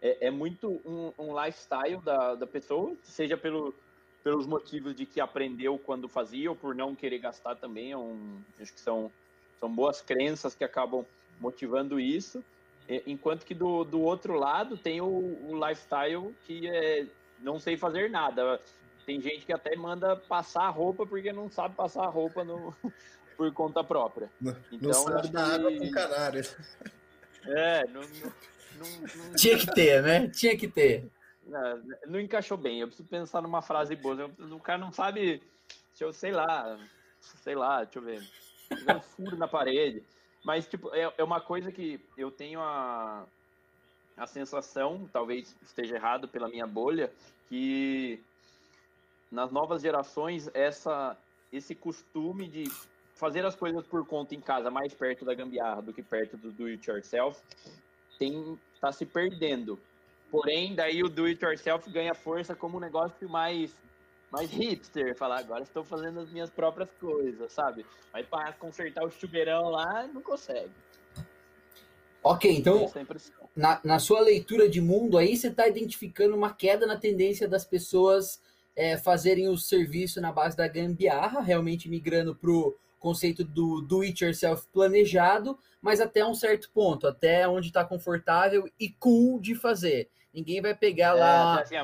[0.00, 3.74] É, é muito um, um, lifestyle da, da pessoa, seja pelo,
[4.22, 7.92] pelos motivos de que aprendeu quando fazia ou por não querer gastar também.
[7.92, 9.10] É um, acho que são,
[9.58, 11.04] são boas crenças que acabam
[11.40, 12.44] motivando isso.
[13.06, 17.06] Enquanto que do, do outro lado tem o, o lifestyle que é
[17.40, 18.60] não sei fazer nada.
[19.06, 22.74] Tem gente que até manda passar a roupa porque não sabe passar a roupa no,
[23.36, 24.30] por conta própria.
[24.40, 26.42] Não, então, não sabe da água com canário.
[27.46, 30.28] É, não, não, não, Tinha que ter, né?
[30.28, 31.10] Tinha que ter.
[31.46, 32.80] Não, não, encaixou bem.
[32.80, 34.30] Eu preciso pensar numa frase boa.
[34.38, 35.42] O cara não sabe,
[36.00, 36.78] eu sei lá,
[37.20, 38.22] sei lá, deixa eu ver.
[38.72, 40.02] Um furo na parede.
[40.44, 43.26] Mas, tipo, é, é uma coisa que eu tenho a,
[44.16, 47.10] a sensação, talvez esteja errado pela minha bolha,
[47.48, 48.22] que
[49.32, 51.16] nas novas gerações essa
[51.52, 52.64] esse costume de
[53.14, 56.50] fazer as coisas por conta em casa mais perto da gambiarra do que perto do
[56.52, 57.40] do it yourself
[58.18, 59.78] tem tá se perdendo.
[60.30, 63.74] Porém, daí o do it yourself ganha força como um negócio mais
[64.34, 67.86] mais hipster, falar agora estou fazendo as minhas próprias coisas, sabe?
[68.12, 70.72] Mas para consertar o chuveirão lá, não consegue.
[72.22, 72.90] Ok, então,
[73.54, 77.64] na, na sua leitura de mundo aí, você está identificando uma queda na tendência das
[77.64, 78.40] pessoas
[78.74, 84.00] é, fazerem o serviço na base da gambiarra, realmente migrando para o conceito do do
[84.00, 89.54] it yourself planejado, mas até um certo ponto, até onde está confortável e cool de
[89.54, 90.08] fazer.
[90.32, 91.58] Ninguém vai pegar lá.
[91.58, 91.76] É, assim,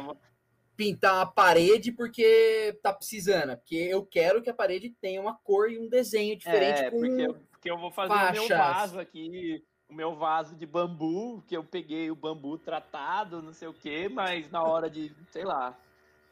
[0.80, 5.70] pintar a parede porque tá precisando, porque eu quero que a parede tenha uma cor
[5.70, 6.80] e um desenho diferente.
[6.80, 8.44] É, porque, eu, porque eu vou fazer faixas.
[8.44, 13.42] o meu vaso aqui, o meu vaso de bambu, que eu peguei o bambu tratado,
[13.42, 15.78] não sei o quê, mas na hora de, sei lá,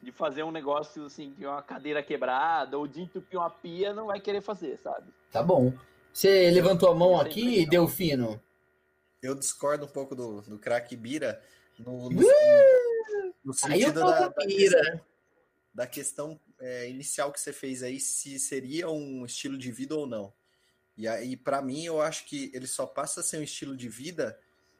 [0.01, 4.07] de fazer um negócio assim, de uma cadeira quebrada ou de entupir uma pia, não
[4.07, 5.13] vai querer fazer, sabe?
[5.31, 5.71] Tá bom.
[6.11, 8.41] Você levantou a mão aqui, Delfino?
[9.21, 11.39] Eu discordo um pouco do, do craque Bira.
[11.77, 12.21] No, no,
[13.43, 15.01] no sentido da, da, questão,
[15.73, 20.05] da questão é, inicial que você fez aí, se seria um estilo de vida ou
[20.05, 20.33] não.
[20.97, 23.87] E aí, para mim, eu acho que ele só passa a ser um estilo de
[23.87, 24.37] vida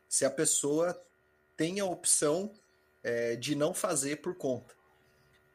[0.08, 1.02] se a pessoa
[1.56, 2.52] tem a opção
[3.04, 4.76] é, de não fazer por conta.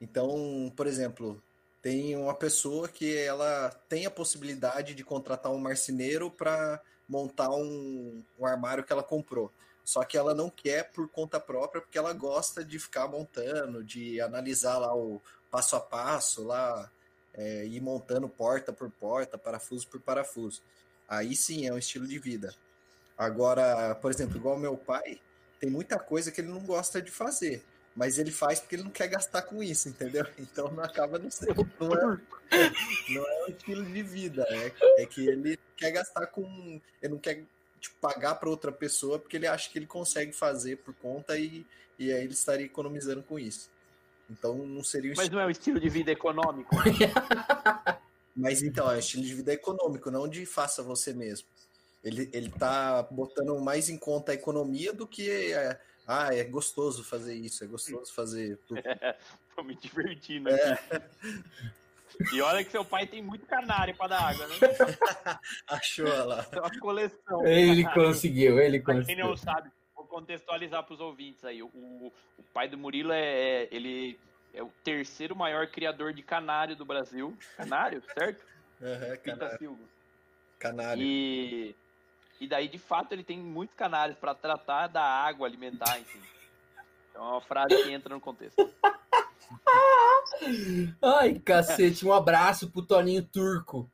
[0.00, 1.42] Então, por exemplo,
[1.82, 8.22] tem uma pessoa que ela tem a possibilidade de contratar um marceneiro para montar um,
[8.38, 9.52] um armário que ela comprou.
[9.84, 14.20] Só que ela não quer por conta própria, porque ela gosta de ficar montando, de
[14.20, 15.20] analisar lá o
[15.50, 16.90] passo a passo, lá,
[17.34, 20.62] é, ir montando porta por porta, parafuso por parafuso.
[21.06, 22.54] Aí sim é um estilo de vida.
[23.16, 25.20] Agora, por exemplo, igual meu pai,
[25.60, 27.62] tem muita coisa que ele não gosta de fazer,
[27.94, 30.26] mas ele faz porque ele não quer gastar com isso, entendeu?
[30.38, 31.68] Então não acaba não sendo.
[31.78, 32.18] Não é,
[33.10, 36.80] não é um estilo de vida, é, é que ele quer gastar com.
[37.02, 37.44] Ele não quer
[37.84, 41.66] tipo, pagar para outra pessoa porque ele acha que ele consegue fazer por conta e,
[41.98, 43.70] e aí ele estaria economizando com isso.
[44.28, 46.74] Então não seria o Mas não é o estilo de vida econômico.
[48.34, 51.46] Mas então, é o estilo de vida econômico, não de faça você mesmo.
[52.02, 57.04] Ele, ele tá botando mais em conta a economia do que é, ah, é gostoso
[57.04, 58.58] fazer isso, é gostoso fazer.
[58.84, 59.16] É,
[59.54, 60.78] tô me divertindo é.
[62.32, 64.54] E olha que seu pai tem muito canário para dar água, né?
[65.68, 66.46] Achou lá.
[66.52, 67.46] É uma coleção.
[67.46, 69.06] Ele conseguiu, ele conseguiu.
[69.06, 71.62] quem não sabe, vou contextualizar para os ouvintes aí.
[71.62, 74.18] O, o, pai do Murilo é, é, ele
[74.52, 77.36] é o terceiro maior criador de canário do Brasil.
[77.56, 78.44] Canário, certo?
[78.80, 79.58] Uhum, canário.
[79.58, 79.84] Silva.
[80.58, 81.02] Canário.
[81.02, 81.74] E,
[82.40, 86.20] e daí, de fato, ele tem muitos canários para tratar da água alimentar, enfim.
[87.10, 88.56] Então é uma frase que entra no contexto.
[91.02, 93.90] Ai, cacete, um abraço pro Toninho Turco,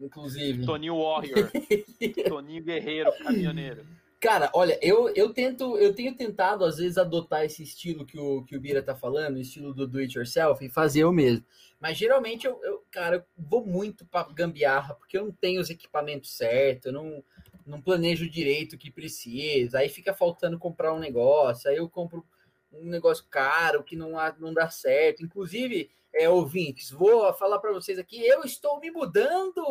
[0.00, 0.64] inclusive.
[0.64, 1.50] Toninho Warrior.
[2.28, 3.84] Toninho Guerreiro, caminhoneiro.
[4.22, 8.44] Cara, olha, eu, eu tento, eu tenho tentado às vezes adotar esse estilo que o,
[8.44, 11.44] que o Bira tá falando, o estilo do do it yourself, e fazer eu mesmo.
[11.80, 15.70] Mas geralmente eu, eu cara, eu vou muito pra gambiarra, porque eu não tenho os
[15.70, 17.24] equipamentos certos, eu não,
[17.66, 22.24] não planejo direito o que precisa, aí fica faltando comprar um negócio, aí eu compro
[22.72, 25.22] um negócio caro que não, não dá certo.
[25.22, 29.64] Inclusive, é, ouvintes, vou falar para vocês aqui, eu estou me mudando.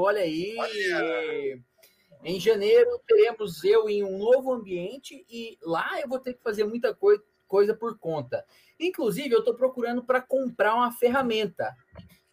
[0.00, 0.56] Olha aí.
[0.58, 1.60] Olha.
[2.24, 6.64] Em janeiro teremos eu em um novo ambiente e lá eu vou ter que fazer
[6.64, 8.44] muita coi coisa por conta.
[8.78, 11.74] Inclusive, eu estou procurando para comprar uma ferramenta.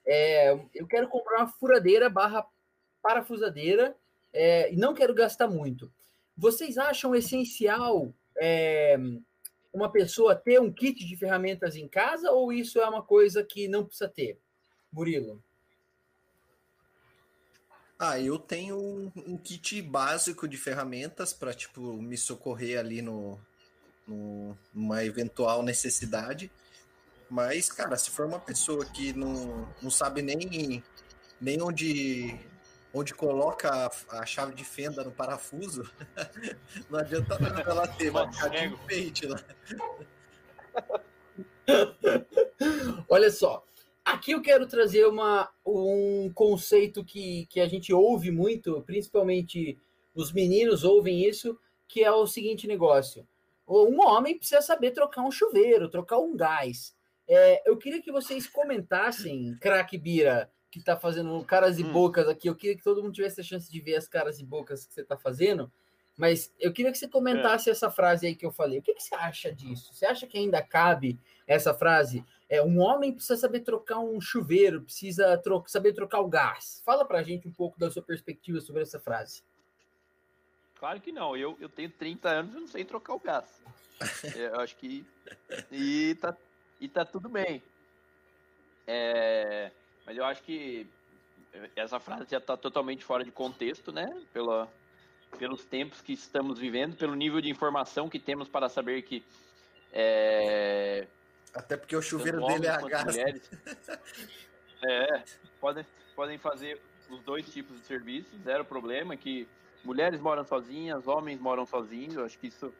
[0.05, 2.45] É, eu quero comprar uma furadeira barra
[3.01, 3.95] parafusadeira
[4.33, 5.91] é, e não quero gastar muito.
[6.35, 8.97] Vocês acham essencial é,
[9.73, 13.67] uma pessoa ter um kit de ferramentas em casa ou isso é uma coisa que
[13.67, 14.39] não precisa ter?
[14.91, 15.43] Murilo.
[17.97, 23.39] Ah, eu tenho um, um kit básico de ferramentas para tipo me socorrer ali no,
[24.07, 26.51] no, numa eventual necessidade.
[27.29, 30.83] Mas, cara, se for uma pessoa que não, não sabe nem,
[31.41, 32.37] nem onde,
[32.93, 35.89] onde coloca a, a chave de fenda no parafuso,
[36.89, 39.43] não adianta nada ela ter, vai ficar de enfeite lá.
[43.09, 43.65] Olha só,
[44.05, 49.77] Aqui eu quero trazer uma, um conceito que, que a gente ouve muito, principalmente
[50.13, 53.25] os meninos ouvem isso, que é o seguinte negócio.
[53.65, 56.93] Um homem precisa saber trocar um chuveiro, trocar um gás.
[57.25, 61.91] É, eu queria que vocês comentassem, craque Bira, que está fazendo caras e hum.
[61.91, 62.49] bocas aqui.
[62.49, 64.93] Eu queria que todo mundo tivesse a chance de ver as caras e bocas que
[64.93, 65.71] você está fazendo.
[66.17, 67.71] Mas eu queria que você comentasse é.
[67.71, 68.79] essa frase aí que eu falei.
[68.79, 69.93] O que, que você acha disso?
[69.93, 72.25] Você acha que ainda cabe essa frase?
[72.49, 76.81] É, um homem precisa saber trocar um chuveiro, precisa tro saber trocar o gás.
[76.83, 79.43] Fala pra gente um pouco da sua perspectiva sobre essa frase.
[80.75, 81.37] Claro que não.
[81.37, 83.61] Eu, eu tenho 30 anos e não sei trocar o gás.
[84.35, 85.05] É, eu acho que.
[85.71, 86.35] E tá,
[86.81, 87.63] e tá tudo bem.
[88.85, 89.71] É,
[90.05, 90.87] mas eu acho que
[91.75, 94.21] essa frase já está totalmente fora de contexto, né?
[94.33, 94.67] Pela,
[95.37, 99.23] pelos tempos que estamos vivendo, pelo nível de informação que temos para saber que
[99.95, 101.05] é,
[101.53, 103.05] até porque o chuveiro dele é a gás.
[103.05, 103.51] Mulheres,
[104.83, 105.23] é,
[105.59, 105.85] podem,
[106.15, 109.47] podem fazer os dois tipos de serviços, zero problema, que
[109.83, 112.73] mulheres moram sozinhas, homens moram sozinhos, eu acho que isso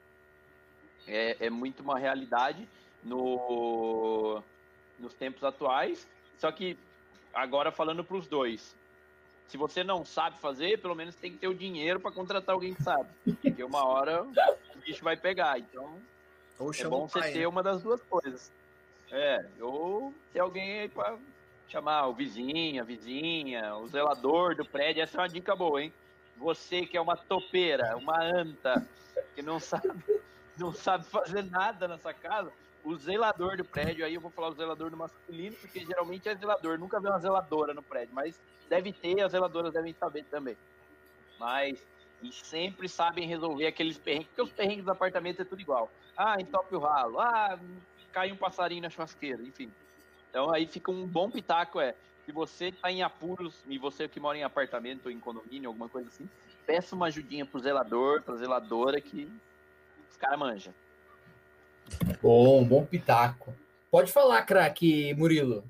[1.08, 2.68] é, é muito uma realidade
[3.04, 4.42] no,
[4.98, 6.08] nos tempos atuais,
[6.40, 6.76] só que
[7.34, 8.76] agora falando para os dois,
[9.48, 12.74] se você não sabe fazer, pelo menos tem que ter o dinheiro para contratar alguém
[12.74, 13.10] que sabe,
[13.42, 15.98] porque uma hora o bicho vai pegar, então
[16.60, 17.48] Ou é bom você ter né?
[17.48, 18.52] uma das duas coisas.
[19.12, 21.16] É, ou ter alguém aí pra
[21.68, 25.04] chamar o vizinho, a vizinha, o zelador do prédio.
[25.04, 25.94] Essa é uma dica boa, hein?
[26.38, 28.88] Você que é uma topeira, uma anta,
[29.36, 29.88] que não sabe,
[30.58, 32.52] não sabe fazer nada nessa casa,
[32.84, 36.36] o zelador do prédio, aí eu vou falar o zelador do masculino, porque geralmente é
[36.36, 40.58] zelador, nunca vê uma zeladora no prédio, mas deve ter, as zeladoras devem saber também.
[41.40, 41.86] Mas,
[42.22, 45.90] e sempre sabem resolver aqueles perrengues, porque os perrengues do apartamento é tudo igual.
[46.16, 47.58] Ah, entope o ralo, ah,
[48.12, 49.72] cai um passarinho na churrasqueira, enfim.
[50.30, 54.20] Então aí fica um bom pitaco, é, se você está em apuros, e você que
[54.20, 56.30] mora em apartamento ou em condomínio, alguma coisa assim,
[56.66, 59.30] peça uma ajudinha pro zelador, pra zeladora, que
[60.10, 60.74] os caras manjam.
[62.22, 63.54] Bom, bom pitaco.
[63.92, 65.64] Pode falar, craque Murilo.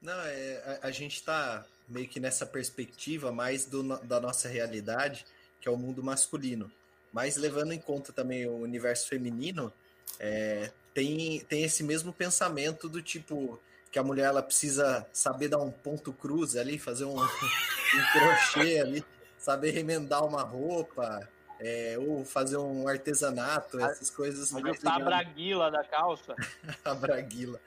[0.00, 5.24] Não, é, a, a gente está meio que nessa perspectiva mais do, da nossa realidade,
[5.60, 6.70] que é o mundo masculino.
[7.12, 9.72] Mas levando em conta também o universo feminino,
[10.20, 13.58] é, tem, tem esse mesmo pensamento do tipo
[13.90, 18.78] que a mulher ela precisa saber dar um ponto cruz ali, fazer um, um crochê
[18.80, 19.04] ali,
[19.38, 21.26] saber remendar uma roupa,
[21.60, 24.52] é, ou fazer um artesanato, essas coisas.
[24.52, 26.34] Mas a braguila da calça.
[26.84, 27.60] a braguila.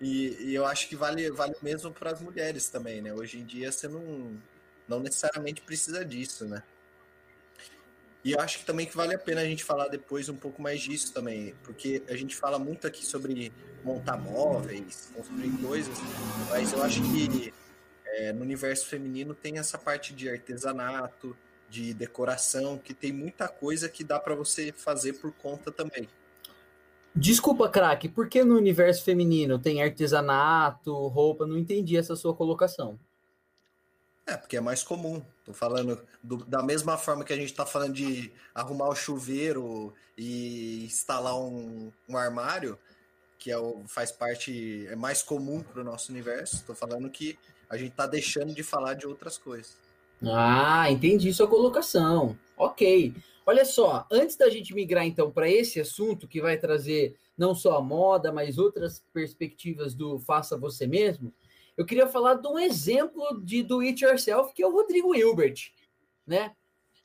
[0.00, 3.12] E, e, eu acho que vale, vale mesmo para as mulheres também, né?
[3.12, 4.36] Hoje em dia você não,
[4.86, 6.62] não necessariamente precisa disso, né?
[8.22, 10.60] E eu acho que também que vale a pena a gente falar depois um pouco
[10.60, 13.52] mais disso também, porque a gente fala muito aqui sobre
[13.84, 15.96] montar móveis, construir coisas,
[16.50, 17.54] mas eu acho que
[18.04, 21.36] é, no universo feminino tem essa parte de artesanato,
[21.68, 26.08] de decoração, que tem muita coisa que dá para você fazer por conta também.
[27.14, 31.46] Desculpa, craque, por que no universo feminino tem artesanato, roupa?
[31.46, 32.98] Não entendi essa sua colocação.
[34.26, 35.22] É, porque é mais comum.
[35.44, 39.94] Tô falando do, da mesma forma que a gente tá falando de arrumar o chuveiro
[40.18, 42.78] e instalar um, um armário,
[43.38, 46.64] que é o, faz parte, é mais comum para o nosso universo.
[46.66, 47.38] Tô falando que
[47.70, 49.85] a gente tá deixando de falar de outras coisas.
[50.24, 52.38] Ah, entendi sua colocação.
[52.56, 53.14] Ok.
[53.44, 57.76] Olha só, antes da gente migrar então para esse assunto que vai trazer não só
[57.76, 61.32] a moda, mas outras perspectivas do faça você mesmo,
[61.76, 65.70] eu queria falar de um exemplo de do it yourself, que é o Rodrigo Hilbert,
[66.26, 66.56] né?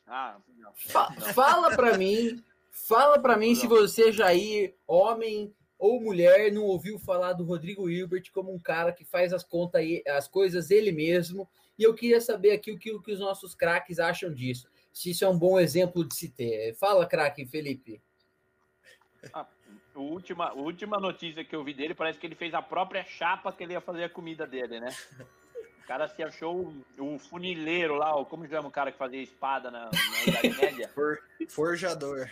[0.07, 0.71] Ah, não.
[0.73, 6.97] Fa fala para mim, Fala para mim se você, Jair, homem ou mulher, não ouviu
[6.97, 11.47] falar do Rodrigo Hilbert como um cara que faz as contas, as coisas ele mesmo.
[11.81, 14.69] E eu queria saber aqui o que, o que os nossos craques acham disso.
[14.93, 16.75] Se isso é um bom exemplo de se ter.
[16.75, 17.99] Fala, craque Felipe.
[19.33, 19.47] A
[19.95, 23.51] última, a última notícia que eu vi dele parece que ele fez a própria chapa
[23.51, 24.89] que ele ia fazer a comida dele, né?
[25.83, 29.85] O cara se achou o, funileiro lá, como chama o cara que fazia espada na,
[29.85, 30.87] na Idade Média?
[30.93, 31.17] For,
[31.49, 32.29] forjador.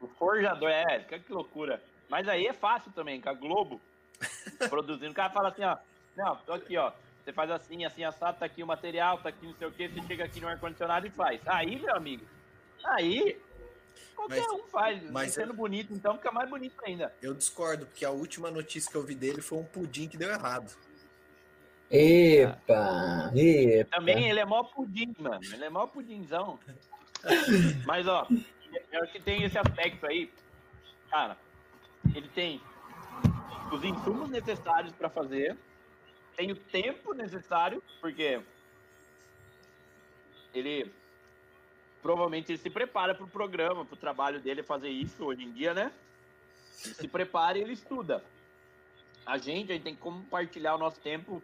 [0.00, 1.80] O forjador, é, que loucura.
[2.08, 3.80] Mas aí é fácil também, com a Globo
[4.68, 5.12] produzindo.
[5.12, 5.78] O cara fala assim, ó,
[6.16, 6.92] não, tô aqui, ó.
[7.24, 9.88] Você faz assim, assim, assado, tá aqui o material, tá aqui não sei o que,
[9.88, 11.40] você chega aqui no ar-condicionado e faz.
[11.46, 12.24] Aí, meu amigo,
[12.84, 13.40] aí
[14.14, 15.10] Qualquer mas, um faz.
[15.10, 17.12] Mas sendo eu, bonito, então fica mais bonito ainda.
[17.20, 20.30] Eu discordo, porque a última notícia que eu vi dele foi um pudim que deu
[20.30, 20.72] errado.
[21.90, 23.90] Epa, epa.
[23.90, 25.40] Também ele é mó pudim, mano.
[25.52, 26.58] Ele é mó pudimzão.
[27.84, 28.26] mas, ó,
[28.92, 30.30] eu acho que tem esse aspecto aí.
[31.10, 31.36] Cara,
[32.14, 32.60] ele tem
[33.70, 35.56] os insumos necessários para fazer,
[36.36, 38.40] tem o tempo necessário, porque
[40.54, 40.92] ele
[42.02, 45.52] provavelmente ele se prepara para o programa, para o trabalho dele fazer isso hoje em
[45.52, 45.92] dia, né?
[46.84, 48.24] Ele se prepara e ele estuda.
[49.24, 51.40] A gente, a gente tem que compartilhar o nosso tempo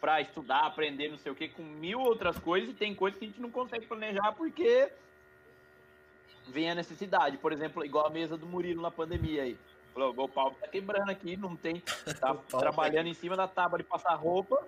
[0.00, 3.24] para estudar, aprender, não sei o que, com mil outras coisas, e tem coisas que
[3.24, 4.92] a gente não consegue planejar porque
[6.46, 7.36] vem a necessidade.
[7.38, 9.58] Por exemplo, igual a mesa do Murilo na pandemia aí.
[9.96, 11.82] Falou, o pau tá quebrando aqui, não tem.
[12.20, 14.62] Tá trabalhando em cima da tábua de passar roupa.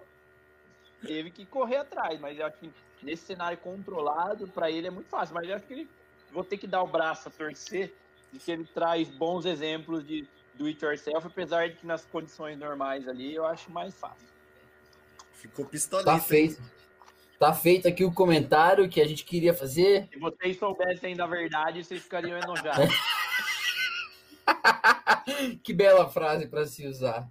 [1.02, 5.08] Teve que correr atrás, mas eu acho que nesse cenário controlado, para ele é muito
[5.08, 5.34] fácil.
[5.34, 5.88] Mas eu acho que ele
[6.32, 7.94] vou ter que dar o braço a torcer
[8.32, 12.58] de que ele traz bons exemplos de do it yourself, apesar de que nas condições
[12.58, 14.26] normais ali eu acho mais fácil.
[15.34, 16.10] Ficou pistolista.
[16.10, 16.62] Tá feito.
[17.38, 20.08] Tá feito aqui o comentário que a gente queria fazer.
[20.12, 22.88] Se vocês soubessem da verdade, vocês ficariam enojados.
[25.62, 27.30] que bela frase para se usar.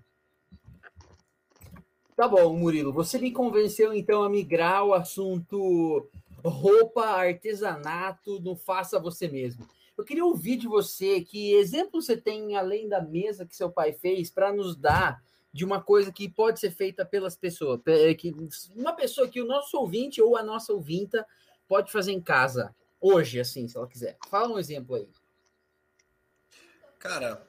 [2.15, 2.91] Tá bom, Murilo.
[2.93, 6.09] Você me convenceu então a migrar o assunto
[6.43, 9.67] roupa, artesanato, não faça você mesmo.
[9.97, 13.93] Eu queria ouvir de você que exemplo você tem além da mesa que seu pai
[13.93, 17.81] fez para nos dar de uma coisa que pode ser feita pelas pessoas,
[18.17, 18.33] que
[18.75, 21.25] uma pessoa que o nosso ouvinte ou a nossa ouvinta
[21.67, 24.17] pode fazer em casa hoje, assim, se ela quiser.
[24.29, 25.07] Fala um exemplo aí.
[26.99, 27.47] Cara,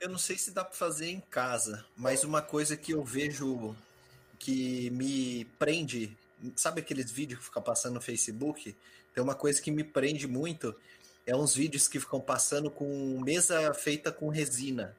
[0.00, 3.74] eu não sei se dá para fazer em casa, mas uma coisa que eu vejo
[4.38, 6.16] que me prende,
[6.54, 8.76] sabe aqueles vídeos que ficam passando no Facebook?
[9.14, 10.76] Tem uma coisa que me prende muito,
[11.26, 14.94] é uns vídeos que ficam passando com mesa feita com resina.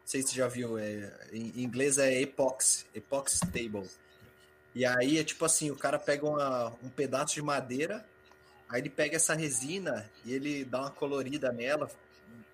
[0.00, 3.88] Não sei se você já viu, é, em inglês é epoxy, epoxy table.
[4.74, 8.04] E aí é tipo assim, o cara pega uma, um pedaço de madeira,
[8.68, 11.90] aí ele pega essa resina e ele dá uma colorida nela,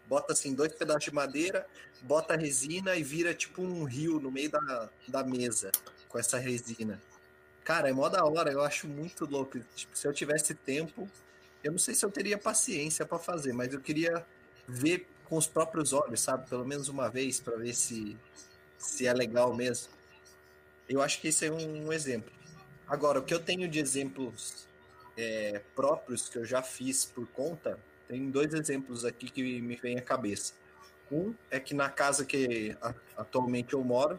[0.08, 1.66] bota assim dois pedaços de madeira,
[2.02, 5.70] bota resina e vira tipo um rio no meio da, da mesa
[6.08, 7.00] com essa resina.
[7.62, 9.60] Cara, é mó da hora, eu acho muito louco.
[9.76, 11.08] Tipo, se eu tivesse tempo,
[11.62, 14.24] eu não sei se eu teria paciência para fazer, mas eu queria
[14.66, 16.48] ver com os próprios olhos, sabe?
[16.48, 18.16] Pelo menos uma vez para ver se
[18.78, 19.92] se é legal mesmo.
[20.88, 22.32] Eu acho que esse é um, um exemplo.
[22.86, 24.66] Agora, o que eu tenho de exemplos
[25.16, 29.98] é, próprios que eu já fiz por conta tem dois exemplos aqui que me vem
[29.98, 30.54] à cabeça.
[31.12, 32.76] Um é que na casa que
[33.16, 34.18] atualmente eu moro,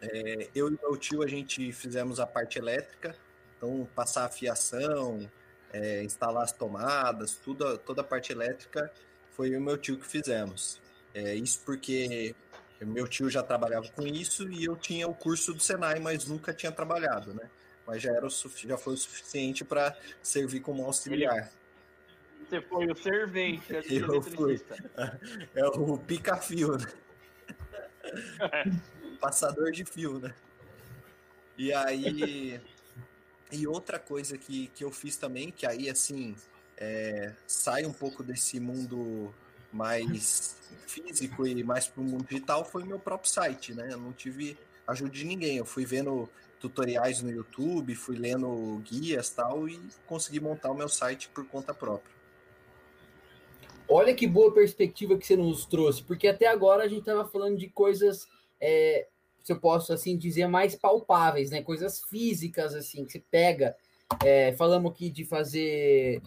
[0.00, 3.16] é, eu e meu tio a gente fizemos a parte elétrica,
[3.56, 5.30] então passar a fiação,
[5.72, 8.92] é, instalar as tomadas, tudo, toda a parte elétrica
[9.32, 10.80] foi o meu tio que fizemos.
[11.14, 12.34] É, isso porque
[12.80, 16.52] meu tio já trabalhava com isso e eu tinha o curso do Senai, mas nunca
[16.52, 17.48] tinha trabalhado, né?
[17.86, 21.50] Mas já era o, já foi o suficiente para servir como auxiliar.
[22.40, 23.72] Você foi o servente.
[23.90, 24.60] Eu fui.
[25.54, 26.86] É o pica-fio, né?
[28.40, 28.64] É.
[29.20, 30.34] Passador de fio, né?
[31.58, 32.60] E aí.
[33.50, 36.34] E outra coisa que, que eu fiz também, que aí, assim,
[36.76, 39.32] é, sai um pouco desse mundo
[39.72, 43.88] mais físico e mais para o mundo digital, foi meu próprio site, né?
[43.90, 45.58] Eu não tive ajuda de ninguém.
[45.58, 46.28] Eu fui vendo
[46.60, 51.72] tutoriais no YouTube, fui lendo guias tal e consegui montar o meu site por conta
[51.74, 52.15] própria.
[53.88, 57.56] Olha que boa perspectiva que você nos trouxe, porque até agora a gente estava falando
[57.56, 58.26] de coisas,
[58.60, 59.06] é,
[59.44, 61.62] se eu posso assim dizer, mais palpáveis, né?
[61.62, 63.76] Coisas físicas, assim, que você pega.
[64.24, 66.20] É, falamos aqui de fazer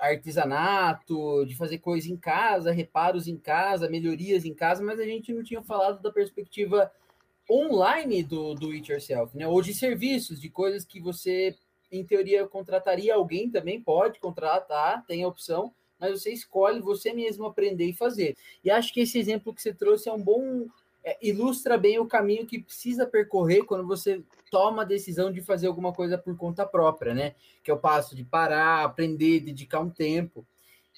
[0.00, 5.34] artesanato, de fazer coisa em casa, reparos em casa, melhorias em casa, mas a gente
[5.34, 6.90] não tinha falado da perspectiva
[7.50, 9.46] online do, do it yourself, né?
[9.46, 11.54] Ou de serviços, de coisas que você,
[11.90, 17.46] em teoria, contrataria alguém também, pode contratar, tem a opção, mas você escolhe você mesmo
[17.46, 18.36] aprender e fazer.
[18.64, 20.66] E acho que esse exemplo que você trouxe é um bom
[21.04, 25.68] é, ilustra bem o caminho que precisa percorrer quando você toma a decisão de fazer
[25.68, 27.36] alguma coisa por conta própria, né?
[27.62, 30.44] Que é o passo de parar, aprender, dedicar um tempo.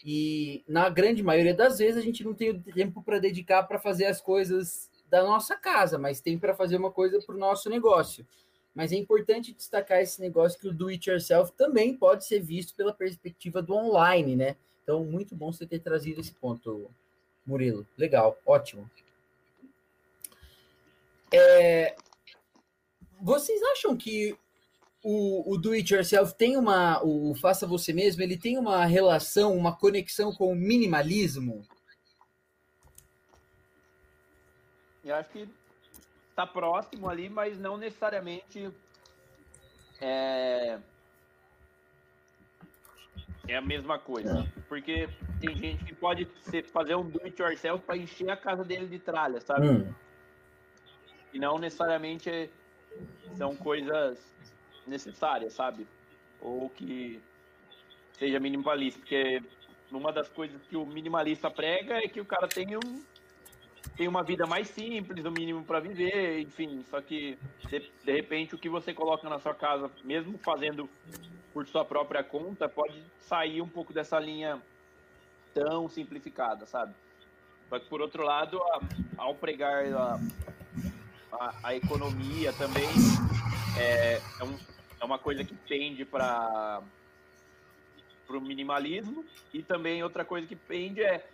[0.03, 4.07] E na grande maioria das vezes a gente não tem tempo para dedicar para fazer
[4.07, 8.27] as coisas da nossa casa, mas tem para fazer uma coisa para o nosso negócio.
[8.75, 12.75] Mas é importante destacar esse negócio que o do it yourself também pode ser visto
[12.75, 14.57] pela perspectiva do online, né?
[14.85, 16.91] Então, muito bom você ter trazido esse ponto,
[17.45, 17.87] Murilo.
[17.97, 18.89] Legal, ótimo.
[21.33, 21.97] É,
[23.21, 24.39] vocês acham que
[25.03, 27.03] o, o do it yourself tem uma.
[27.03, 31.67] O faça você mesmo, ele tem uma relação, uma conexão com o minimalismo?
[35.03, 35.49] Eu acho que
[36.29, 38.71] está próximo ali, mas não necessariamente
[40.01, 40.79] é,
[43.49, 44.47] é a mesma coisa.
[44.69, 45.09] Porque
[45.41, 48.87] tem gente que pode ser, fazer um do it yourself para encher a casa dele
[48.87, 49.69] de tralha, sabe?
[49.69, 49.95] Hum.
[51.33, 52.51] E não necessariamente
[53.37, 54.19] são coisas
[54.87, 55.87] necessárias, sabe?
[56.41, 57.21] Ou que
[58.19, 59.43] seja minimalista, porque
[59.91, 63.03] uma das coisas que o minimalista prega é que o cara tem um
[63.97, 66.83] tem uma vida mais simples, o mínimo para viver, enfim.
[66.91, 67.39] Só que
[67.69, 70.89] de, de, repente o que você coloca na sua casa, mesmo fazendo
[71.55, 74.61] por sua própria conta, pode sair um pouco dessa linha
[75.55, 76.93] tão simplificada, sabe?
[77.71, 78.81] Que por outro lado, a,
[79.17, 80.21] ao pregar a,
[81.33, 82.87] a, a, economia também
[83.79, 84.57] é, é, um,
[85.01, 86.83] é uma coisa que tende para
[88.29, 91.25] o minimalismo e também outra coisa que pende é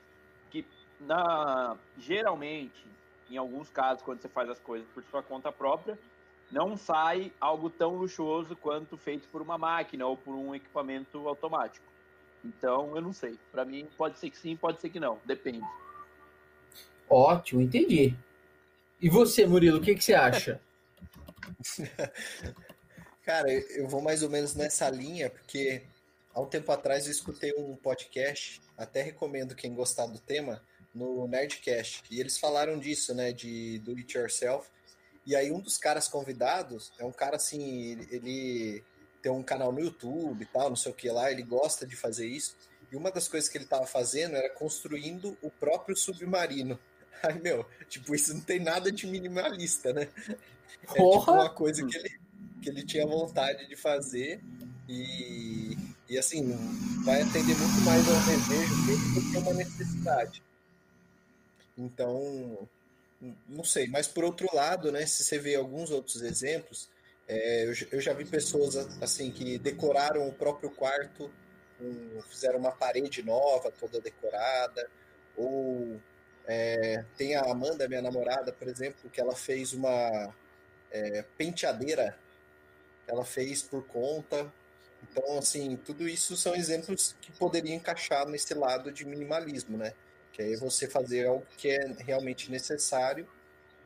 [1.00, 2.84] na, geralmente,
[3.30, 5.98] em alguns casos, quando você faz as coisas por sua conta própria,
[6.50, 11.86] não sai algo tão luxuoso quanto feito por uma máquina ou por um equipamento automático.
[12.44, 13.38] Então, eu não sei.
[13.52, 15.18] Para mim, pode ser que sim, pode ser que não.
[15.24, 15.64] Depende.
[17.08, 18.16] Ótimo, entendi.
[19.00, 20.60] E você, Murilo, o que, que você acha?
[23.24, 25.82] Cara, eu vou mais ou menos nessa linha, porque
[26.34, 30.62] há um tempo atrás eu escutei um podcast, até recomendo quem gostar do tema,
[30.94, 32.02] no Nerdcast.
[32.10, 33.32] E eles falaram disso, né?
[33.32, 34.68] De do it yourself.
[35.30, 38.82] E aí um dos caras convidados é um cara assim, ele
[39.22, 41.94] tem um canal no YouTube e tal, não sei o que lá, ele gosta de
[41.94, 42.56] fazer isso.
[42.90, 46.76] E uma das coisas que ele estava fazendo era construindo o próprio submarino.
[47.22, 50.08] Aí, meu, tipo, isso não tem nada de minimalista, né?
[50.82, 52.20] É tipo uma coisa que ele,
[52.60, 54.42] que ele tinha vontade de fazer
[54.88, 55.78] e,
[56.08, 56.58] e assim,
[57.04, 60.42] vai atender muito mais ao desejo dele do que uma necessidade.
[61.78, 62.68] Então,
[63.48, 63.86] não sei.
[63.88, 66.88] Mas por outro lado, né, se você vê alguns outros exemplos,
[67.28, 71.30] é, eu, eu, já vi pessoas assim que decoraram o próprio quarto,
[71.80, 74.90] um, fizeram uma parede nova, toda decorada,
[75.36, 76.00] ou
[76.46, 80.34] é, tem a Amanda, minha namorada, por exemplo, que ela fez uma
[80.90, 82.18] é, penteadeira,
[83.06, 84.52] ela fez por conta.
[85.02, 89.94] Então, assim, tudo isso são exemplos que poderiam encaixar nesse lado de minimalismo, né?
[90.40, 93.26] Que aí você fazer algo que é realmente necessário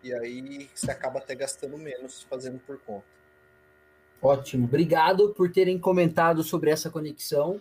[0.04, 3.04] e aí você acaba até gastando menos fazendo por conta.
[4.22, 7.60] Ótimo, obrigado por terem comentado sobre essa conexão.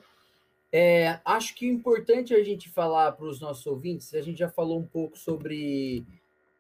[0.72, 4.50] É, acho que é importante a gente falar para os nossos ouvintes, a gente já
[4.50, 6.06] falou um pouco sobre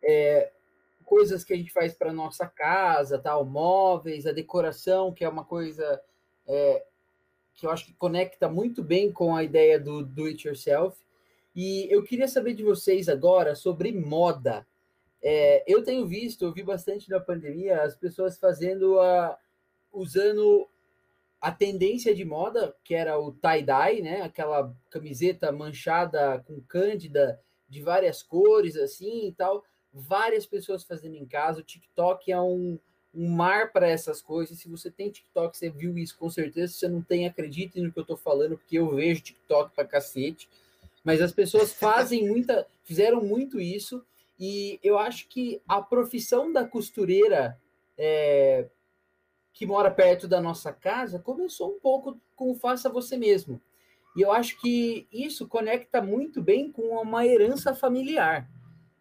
[0.03, 0.51] é,
[1.05, 5.45] coisas que a gente faz para nossa casa, tal, móveis, a decoração, que é uma
[5.45, 6.01] coisa
[6.47, 6.83] é,
[7.53, 10.97] que eu acho que conecta muito bem com a ideia do do it yourself.
[11.55, 14.65] E eu queria saber de vocês agora sobre moda.
[15.21, 19.37] É, eu tenho visto, eu vi bastante na pandemia, as pessoas fazendo a.
[19.91, 20.67] usando
[21.39, 24.21] a tendência de moda, que era o tie-dye, né?
[24.21, 27.39] Aquela camiseta manchada com cândida
[27.69, 29.63] de várias cores, assim e tal.
[29.93, 31.59] Várias pessoas fazendo em casa.
[31.59, 32.79] O TikTok é um,
[33.13, 34.57] um mar para essas coisas.
[34.57, 36.71] Se você tem TikTok, você viu isso com certeza.
[36.71, 39.85] Se você não tem, acredite no que eu tô falando, porque eu vejo TikTok pra
[39.85, 40.49] cacete
[41.03, 44.05] mas as pessoas fazem muita, fizeram muito isso,
[44.39, 47.59] e eu acho que a profissão da costureira
[47.97, 48.67] é,
[49.53, 53.61] que mora perto da nossa casa começou um pouco com o faça você mesmo.
[54.15, 58.49] E eu acho que isso conecta muito bem com uma herança familiar.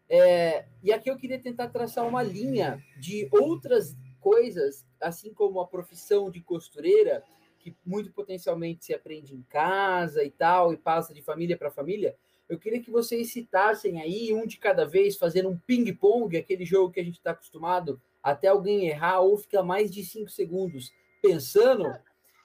[0.09, 5.67] É, e aqui eu queria tentar traçar uma linha de outras coisas, assim como a
[5.67, 7.23] profissão de costureira,
[7.63, 12.17] que muito potencialmente se aprende em casa e tal, e passa de família para família,
[12.49, 16.93] eu queria que vocês citassem aí, um de cada vez, fazendo um ping-pong, aquele jogo
[16.93, 20.93] que a gente está acostumado, até alguém errar ou ficar mais de cinco segundos
[21.23, 21.87] pensando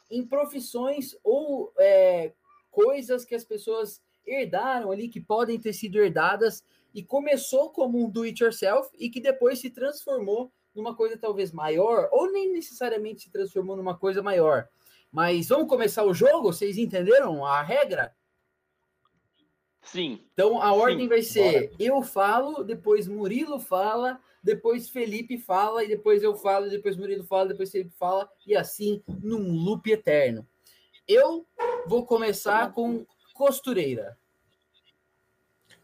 [0.10, 2.32] em profissões ou é,
[2.70, 6.64] coisas que as pessoas herdaram ali, que podem ter sido herdadas
[6.94, 11.52] e começou como um do it yourself e que depois se transformou numa coisa talvez
[11.52, 14.70] maior, ou nem necessariamente se transformou numa coisa maior.
[15.12, 16.52] Mas vamos começar o jogo?
[16.52, 18.16] Vocês entenderam a regra?
[19.82, 20.28] Sim.
[20.34, 21.76] Então a ordem Sim, vai ser: bora.
[21.80, 27.48] eu falo, depois Murilo fala, depois Felipe fala, e depois eu falo, depois Murilo fala,
[27.48, 30.46] depois Felipe fala, e assim num loop eterno.
[31.08, 31.48] Eu
[31.86, 34.20] vou começar com costureira,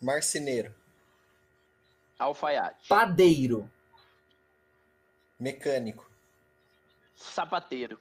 [0.02, 0.76] Marceneiro,
[2.20, 2.90] Alfaiate.
[2.90, 3.72] padeiro,
[5.40, 6.12] mecânico,
[7.16, 7.98] Sapateiro.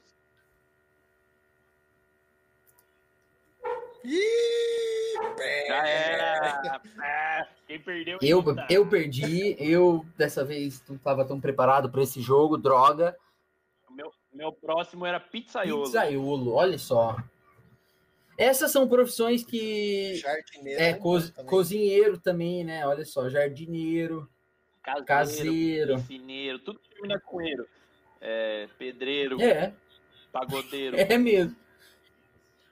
[4.04, 6.80] Ih, Já era.
[7.02, 8.18] É, Quem perdeu.
[8.20, 13.16] Eu, eu perdi, eu dessa vez não estava tão preparado para esse jogo, droga.
[13.90, 15.84] Meu, meu próximo era pizzaiolo.
[15.84, 17.16] Pizzaiolo, olha só.
[18.38, 20.14] Essas são profissões que.
[20.16, 20.80] jardineiro.
[20.80, 21.46] É, né, co- também.
[21.46, 22.86] cozinheiro também, né?
[22.86, 24.28] Olha só, jardineiro,
[24.82, 25.04] Caseiro.
[25.06, 25.96] caseiro.
[25.96, 26.58] Piscineiro.
[26.60, 27.66] Tudo que termina com eiro.
[28.20, 29.40] É, pedreiro.
[29.40, 29.72] É,
[30.32, 30.96] Pagodeiro.
[30.96, 31.54] é mesmo.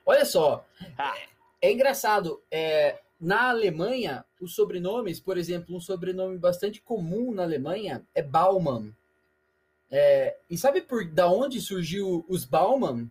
[0.05, 0.65] Olha só,
[0.99, 1.15] Ah,
[1.61, 2.43] é engraçado.
[2.51, 8.95] é, na Alemanha, os sobrenomes, por exemplo, um sobrenome bastante comum na Alemanha é Baumann.
[9.91, 13.11] É, e sabe por da onde surgiu os Baumann?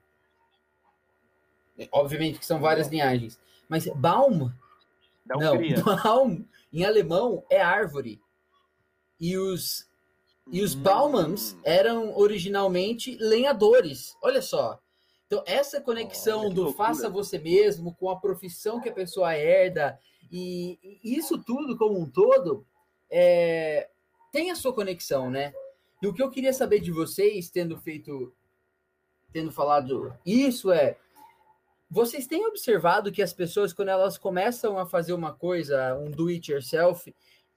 [1.77, 4.51] É, Obviamente que são várias linhagens, mas Baum
[5.25, 5.39] Não.
[6.03, 8.19] Baum em alemão é árvore.
[9.19, 9.87] E os,
[10.51, 10.81] e os Hum.
[10.81, 14.17] Baumanns eram originalmente lenhadores.
[14.21, 14.79] Olha só.
[15.29, 16.87] Então, essa conexão do loucura.
[16.87, 19.99] faça você mesmo com a profissão que a pessoa herda,
[20.31, 22.65] e, e isso tudo como um todo,
[23.11, 23.87] é,
[24.31, 25.53] tem a sua conexão, né?
[26.01, 28.33] E o que eu queria saber de vocês, tendo feito,
[29.31, 30.97] tendo falado isso, é
[31.91, 36.29] vocês têm observado que as pessoas, quando elas começam a fazer uma coisa, um do
[36.29, 37.13] it yourself,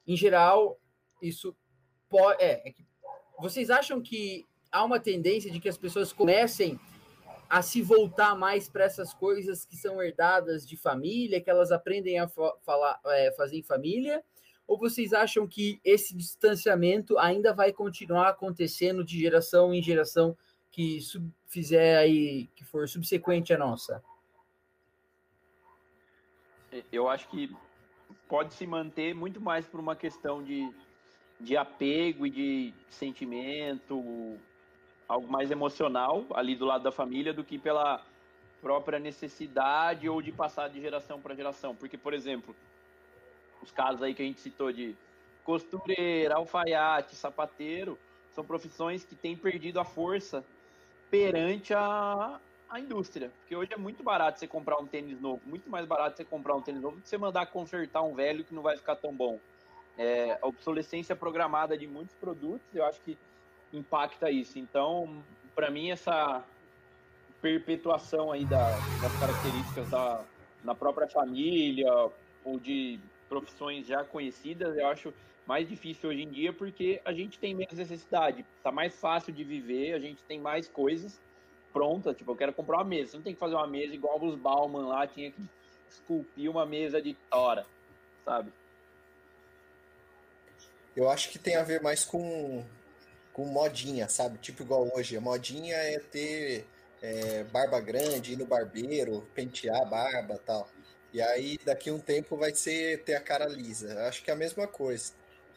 [0.07, 0.79] em geral,
[1.23, 1.57] isso
[2.11, 2.43] pode.
[2.43, 2.75] É, é
[3.39, 6.79] vocês acham que há uma tendência de que as pessoas comecem
[7.53, 12.19] a se voltar mais para essas coisas que são herdadas de família, que elas aprendem
[12.19, 14.25] a fa- falar, é, fazer em família?
[14.67, 20.35] Ou vocês acham que esse distanciamento ainda vai continuar acontecendo de geração em geração
[20.71, 20.99] que
[21.47, 24.03] fizer aí, que for subsequente à nossa?
[26.91, 27.55] Eu acho que
[28.31, 30.73] pode se manter muito mais por uma questão de,
[31.39, 34.39] de apego e de sentimento,
[35.13, 38.03] algo mais emocional ali do lado da família do que pela
[38.63, 41.75] própria necessidade ou de passar de geração para geração.
[41.75, 42.55] Porque, por exemplo,
[43.63, 44.97] os casos aí que a gente citou de
[45.45, 47.99] costureira, alfaiate, sapateiro,
[48.31, 50.43] são profissões que têm perdido a força
[51.11, 52.41] perante a,
[52.71, 53.31] a indústria.
[53.41, 56.55] Porque hoje é muito barato você comprar um tênis novo, muito mais barato você comprar
[56.55, 59.13] um tênis novo do que você mandar consertar um velho que não vai ficar tão
[59.13, 59.39] bom.
[59.99, 63.19] É, a obsolescência programada de muitos produtos, eu acho que
[63.73, 64.59] impacta isso.
[64.59, 65.23] Então,
[65.55, 66.45] para mim, essa
[67.41, 68.71] perpetuação aí da,
[69.01, 70.25] das características da,
[70.63, 71.91] na própria família
[72.45, 75.13] ou de profissões já conhecidas, eu acho
[75.47, 79.43] mais difícil hoje em dia porque a gente tem menos necessidade, tá mais fácil de
[79.43, 81.21] viver, a gente tem mais coisas
[81.73, 84.23] prontas, tipo, eu quero comprar uma mesa, você não tem que fazer uma mesa igual
[84.23, 85.43] os Bauman lá, tinha que
[85.91, 87.67] esculpir uma mesa de hora,
[88.25, 88.53] sabe?
[90.95, 92.65] Eu acho que tem a ver mais com,
[93.33, 94.39] com modinha, sabe?
[94.39, 95.17] Tipo igual hoje.
[95.17, 96.67] A modinha é ter
[97.03, 100.69] é, barba grande, ir no barbeiro, pentear a barba tal.
[101.13, 104.07] E aí, daqui a um tempo, vai ser ter a cara lisa.
[104.09, 105.13] Acho que é a mesma coisa.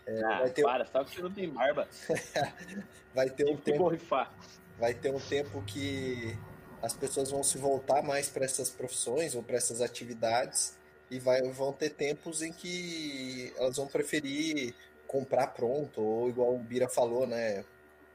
[0.08, 1.88] ah, vai ter- para, sabe que não tem barba,
[3.14, 4.34] Vai ter um tem que tempo, borrifar.
[4.78, 6.38] vai ter um tempo que
[6.82, 10.78] as pessoas vão se voltar mais para essas profissões ou para essas atividades
[11.10, 14.76] e vai, vão ter tempos em que elas vão preferir
[15.08, 17.64] comprar pronto ou igual o Bira falou, né?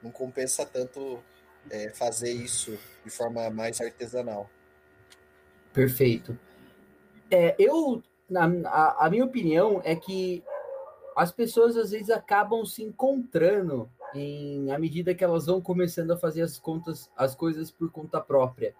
[0.02, 1.22] Não compensa tanto
[1.70, 4.48] é, fazer isso de forma mais artesanal.
[5.72, 6.38] Perfeito.
[7.30, 10.42] É, eu, na, a, a minha opinião é que
[11.16, 16.16] as pessoas às vezes acabam se encontrando em à medida que elas vão começando a
[16.16, 18.74] fazer as contas, as coisas por conta própria.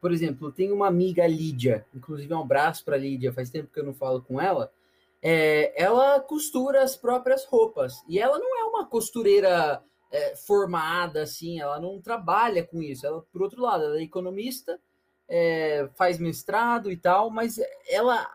[0.00, 3.84] Por exemplo, tem uma amiga Lídia, inclusive um abraço para Lídia, faz tempo que eu
[3.84, 4.70] não falo com ela.
[5.26, 11.60] É, ela costura as próprias roupas e ela não é uma costureira é, formada assim,
[11.60, 13.06] ela não trabalha com isso.
[13.06, 14.78] Ela, por outro lado, ela é economista
[15.28, 17.58] é, faz mestrado e tal, mas
[17.88, 18.26] ela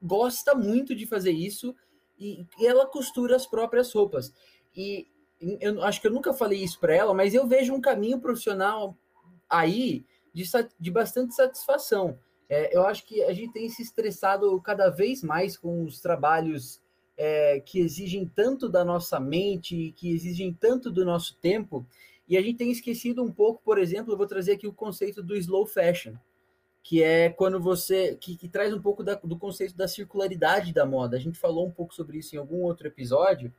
[0.00, 1.74] gosta muito de fazer isso
[2.18, 4.32] e, e ela costura as próprias roupas.
[4.74, 5.06] E
[5.60, 8.96] eu acho que eu nunca falei isso para ela, mas eu vejo um caminho profissional
[9.48, 10.44] aí de,
[10.78, 12.18] de bastante satisfação.
[12.48, 16.80] É, eu acho que a gente tem se estressado cada vez mais com os trabalhos
[17.16, 21.86] é, que exigem tanto da nossa mente, que exigem tanto do nosso tempo,
[22.28, 25.22] e a gente tem esquecido um pouco, por exemplo, eu vou trazer aqui o conceito
[25.22, 26.14] do slow fashion,
[26.82, 28.16] que é quando você.
[28.16, 31.16] que, que traz um pouco da, do conceito da circularidade da moda.
[31.16, 33.52] A gente falou um pouco sobre isso em algum outro episódio,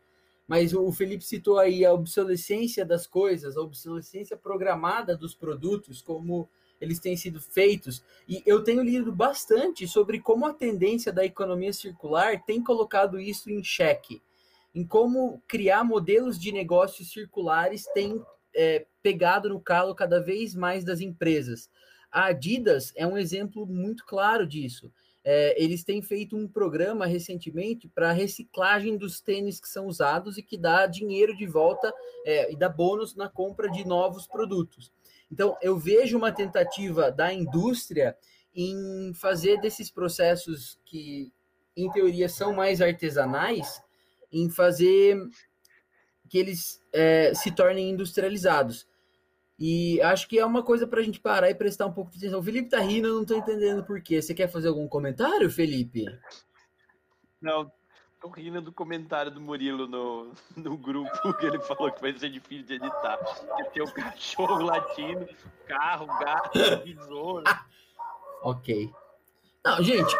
[0.48, 6.50] mas o Felipe citou aí a obsolescência das coisas, a obsolescência programada dos produtos, como
[6.80, 8.04] eles têm sido feitos.
[8.28, 13.50] E eu tenho lido bastante sobre como a tendência da economia circular tem colocado isso
[13.50, 14.22] em xeque,
[14.74, 18.24] em como criar modelos de negócios circulares tem
[18.56, 21.70] é, pegado no calo cada vez mais das empresas.
[22.12, 24.92] A Adidas é um exemplo muito claro disso.
[25.24, 30.42] É, eles têm feito um programa recentemente para reciclagem dos tênis que são usados e
[30.42, 31.94] que dá dinheiro de volta
[32.26, 34.90] é, e dá bônus na compra de novos produtos.
[35.32, 38.18] Então, eu vejo uma tentativa da indústria
[38.56, 41.32] em fazer desses processos que,
[41.76, 43.82] em teoria, são mais artesanais,
[44.32, 45.18] em fazer
[46.30, 48.88] que eles é, se tornem industrializados.
[49.60, 52.18] E acho que é uma coisa para a gente parar e prestar um pouco de
[52.18, 52.40] atenção.
[52.40, 54.22] O Felipe tá rindo, eu não estou entendendo por quê.
[54.22, 56.06] Você quer fazer algum comentário, Felipe?
[57.42, 57.72] Não,
[58.20, 62.30] tô rindo do comentário do Murilo no, no grupo que ele falou que vai ser
[62.30, 63.18] difícil de editar.
[63.58, 65.28] Que tem o cachorro latindo,
[65.66, 67.44] carro, gato, besouro.
[68.44, 68.92] ok.
[69.66, 70.16] Não, gente.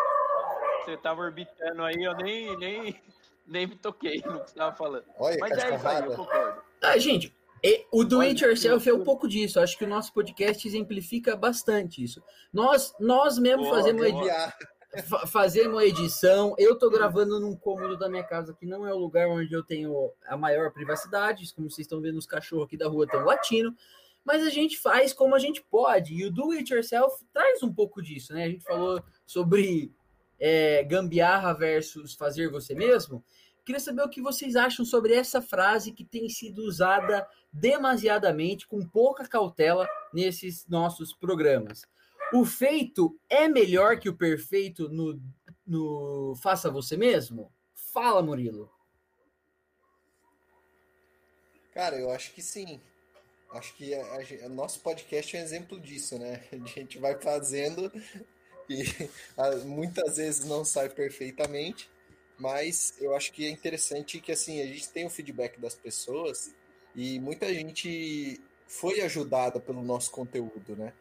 [0.84, 3.02] Você tava orbitando aí, eu nem, nem,
[3.46, 5.06] nem me toquei no que você tava falando.
[5.20, 6.62] Olha, Mas é isso aí, eu concordo.
[6.82, 9.60] Ah, gente, e o do it yourself é um pouco disso.
[9.60, 12.24] Acho que o nosso podcast exemplifica bastante isso.
[12.54, 14.30] Nós, nós mesmo boa, fazemos, edi
[15.28, 16.56] fazemos edição.
[16.58, 19.64] Eu estou gravando num cômodo da minha casa que não é o lugar onde eu
[19.64, 21.54] tenho a maior privacidade.
[21.54, 23.76] Como vocês estão vendo, os cachorros aqui da rua estão latindo.
[24.24, 26.14] Mas a gente faz como a gente pode.
[26.14, 28.44] E o do it yourself traz um pouco disso, né?
[28.44, 29.94] A gente falou sobre
[30.40, 33.24] é, gambiarra versus fazer você mesmo.
[33.66, 38.86] Queria saber o que vocês acham sobre essa frase que tem sido usada demasiadamente, com
[38.88, 41.82] pouca cautela, nesses nossos programas.
[42.34, 45.20] O feito é melhor que o perfeito no,
[45.66, 47.54] no Faça Você Mesmo?
[47.74, 48.70] Fala, Murilo.
[51.74, 52.82] Cara, eu acho que sim.
[53.52, 53.96] Acho que
[54.44, 56.44] o nosso podcast é um exemplo disso, né?
[56.52, 57.92] A gente vai fazendo
[58.70, 58.84] e
[59.66, 61.90] muitas vezes não sai perfeitamente,
[62.38, 66.54] mas eu acho que é interessante que assim a gente tem o feedback das pessoas
[66.94, 70.94] e muita gente foi ajudada pelo nosso conteúdo, né?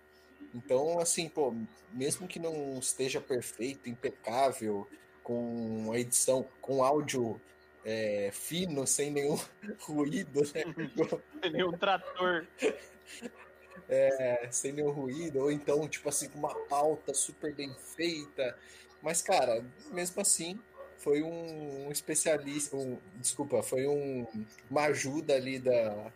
[0.57, 1.55] Então, assim, pô,
[1.93, 4.89] mesmo que não esteja perfeito, impecável,
[5.23, 7.39] com a edição, com áudio
[7.85, 9.39] é, fino, sem nenhum
[9.81, 10.63] ruído, né?
[11.43, 12.47] sem nenhum trator.
[13.89, 18.59] É, sem nenhum ruído, ou então, tipo assim, com uma pauta super bem feita.
[19.03, 20.59] Mas, cara, mesmo assim,
[20.97, 24.27] foi um, um especialista, um, desculpa, foi um,
[24.71, 26.11] uma ajuda ali da,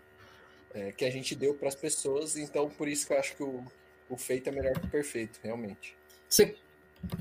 [0.73, 3.43] é, que a gente deu para as pessoas, então por isso que eu acho que
[3.43, 3.65] o,
[4.11, 5.97] o feito é melhor que o perfeito, realmente.
[6.29, 6.57] Você,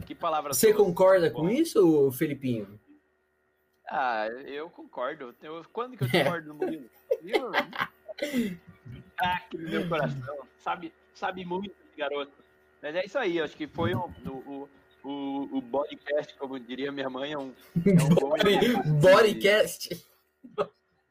[0.05, 2.79] que palavra Você concorda com isso, Felipinho?
[3.87, 5.35] Ah, eu concordo.
[5.41, 6.89] Eu, quando que eu discordo do Murilo?
[9.21, 10.47] ah, que meu coração.
[10.57, 12.33] Sabe, sabe muito, garoto.
[12.81, 14.69] Mas é isso aí, acho que foi o, o,
[15.03, 20.07] o, o bodycast, como diria minha mãe, é um, é um Body, bodycast.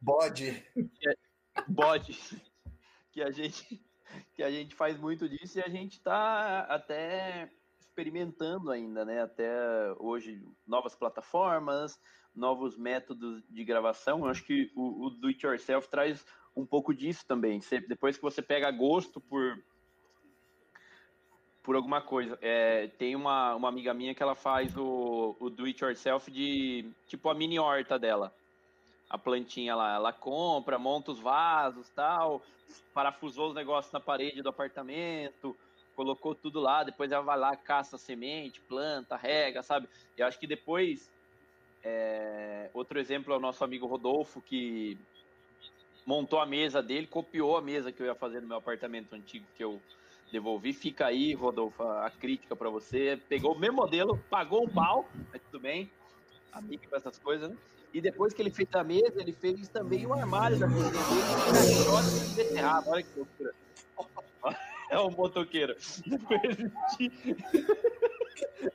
[0.00, 0.64] Bode.
[1.06, 1.14] É,
[1.66, 2.18] bode.
[3.12, 3.80] Que a gente
[4.34, 7.50] que a gente faz muito disso e a gente está até
[7.80, 9.22] experimentando ainda, né?
[9.22, 9.50] Até
[9.98, 12.00] hoje novas plataformas,
[12.34, 14.20] novos métodos de gravação.
[14.20, 17.60] Eu acho que o, o do it yourself traz um pouco disso também.
[17.60, 19.58] Você, depois que você pega gosto por
[21.68, 22.38] por alguma coisa.
[22.40, 26.90] É, tem uma, uma amiga minha que ela faz o, o do it yourself de
[27.06, 28.34] tipo a mini horta dela.
[29.08, 32.42] A plantinha lá, ela compra, monta os vasos, tal,
[32.92, 35.56] parafusou os negócios na parede do apartamento,
[35.96, 39.88] colocou tudo lá, depois ela vai lá, caça semente, planta, rega, sabe?
[40.16, 41.10] Eu acho que depois
[41.82, 44.98] é, outro exemplo é o nosso amigo Rodolfo, que
[46.06, 49.46] montou a mesa dele, copiou a mesa que eu ia fazer no meu apartamento antigo
[49.56, 49.80] que eu
[50.32, 50.72] devolvi.
[50.72, 53.20] Fica aí, Rodolfo, a crítica para você.
[53.28, 55.90] Pegou o mesmo modelo, pagou um pau, mas tudo bem.
[56.52, 57.56] Amigo com essas coisas, né?
[57.92, 62.28] E depois que ele fez a mesa, ele fez também um armário da cozinha dele,
[62.28, 62.90] de beterraba.
[62.90, 63.54] Olha que loucura.
[64.90, 65.76] É o motoqueiro.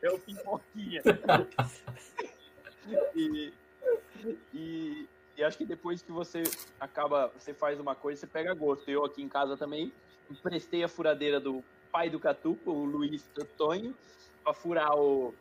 [0.01, 1.01] é o pipoquinha.
[3.16, 3.53] E,
[4.53, 5.07] e,
[5.38, 6.43] e acho que depois que você
[6.78, 8.91] acaba, você faz uma coisa, você pega gosto.
[8.91, 9.91] Eu aqui em casa também
[10.30, 13.95] emprestei a furadeira do pai do Catuco, o Luiz Antônio,
[14.43, 15.34] para furar o,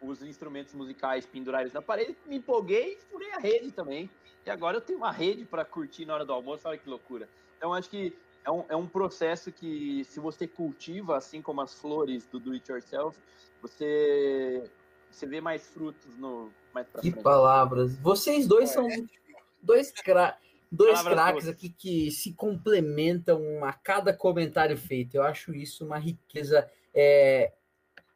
[0.00, 4.10] os instrumentos musicais pendurados na parede, me empolguei e furei a rede também.
[4.44, 7.28] E agora eu tenho uma rede para curtir na hora do almoço, olha que loucura.
[7.58, 11.74] Então acho que é um, é um processo que, se você cultiva, assim como as
[11.74, 13.18] flores do do it yourself,
[13.60, 14.64] você,
[15.10, 17.22] você vê mais frutos no mais pra Que frente.
[17.22, 17.96] palavras.
[17.98, 18.72] Vocês dois é.
[18.72, 18.88] são
[19.60, 20.38] dois, cra...
[20.72, 25.16] dois craques aqui que se complementam a cada comentário feito.
[25.16, 27.52] Eu acho isso uma riqueza é,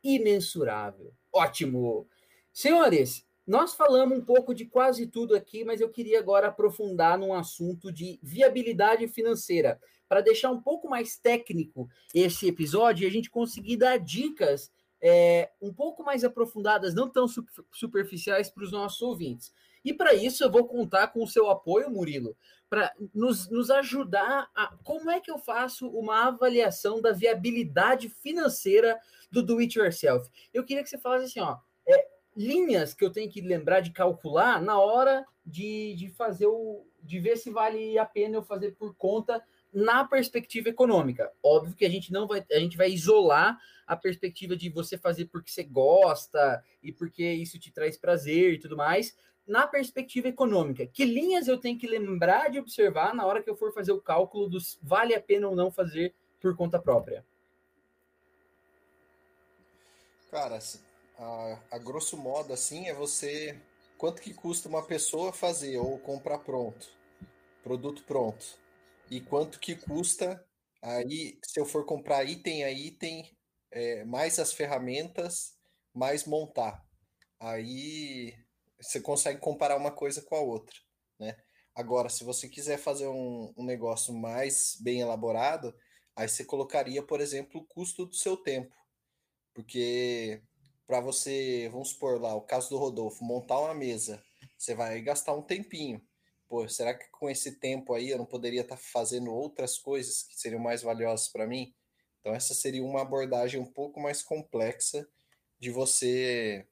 [0.03, 1.13] imensurável.
[1.35, 2.07] Ótimo.
[2.53, 7.35] Senhores, nós falamos um pouco de quase tudo aqui, mas eu queria agora aprofundar num
[7.35, 13.29] assunto de viabilidade financeira, para deixar um pouco mais técnico esse episódio e a gente
[13.29, 14.71] conseguir dar dicas
[15.03, 17.27] é, um pouco mais aprofundadas, não tão
[17.73, 19.53] superficiais para os nossos ouvintes.
[19.85, 22.37] E para isso eu vou contar com o seu apoio, Murilo,
[22.75, 28.99] para nos, nos ajudar a como é que eu faço uma avaliação da viabilidade financeira
[29.31, 30.29] do do it yourself.
[30.53, 31.57] Eu queria que você falasse assim, ó,
[31.89, 36.85] é, linhas que eu tenho que lembrar de calcular na hora de, de fazer o
[37.01, 39.41] de ver se vale a pena eu fazer por conta
[39.73, 41.31] na perspectiva econômica.
[41.41, 43.57] Óbvio que a gente não vai, a gente vai isolar
[43.87, 48.59] a perspectiva de você fazer porque você gosta e porque isso te traz prazer e
[48.59, 49.15] tudo mais,
[49.47, 50.87] na perspectiva econômica.
[50.87, 54.01] Que linhas eu tenho que lembrar de observar na hora que eu for fazer o
[54.01, 57.25] cálculo dos vale a pena ou não fazer por conta própria?
[60.31, 60.59] Cara,
[61.19, 63.59] a, a grosso modo, assim, é você.
[63.97, 66.89] Quanto que custa uma pessoa fazer ou comprar pronto?
[67.63, 68.45] Produto pronto.
[69.11, 70.45] E quanto que custa
[70.83, 73.31] aí, se eu for comprar item a item,
[73.71, 75.57] é, mais as ferramentas,
[75.95, 76.85] mais montar.
[77.39, 78.35] Aí
[78.85, 80.77] você consegue comparar uma coisa com a outra,
[81.19, 81.37] né?
[81.75, 85.75] Agora, se você quiser fazer um, um negócio mais bem elaborado,
[86.15, 88.75] aí você colocaria, por exemplo, o custo do seu tempo.
[89.53, 90.41] Porque
[90.87, 94.23] para você, vamos supor lá, o caso do Rodolfo, montar uma mesa,
[94.57, 96.01] você vai gastar um tempinho.
[96.49, 100.23] Pô, será que com esse tempo aí eu não poderia estar tá fazendo outras coisas
[100.23, 101.75] que seriam mais valiosas para mim?
[102.21, 105.07] Então, essa seria uma abordagem um pouco mais complexa
[105.59, 106.67] de você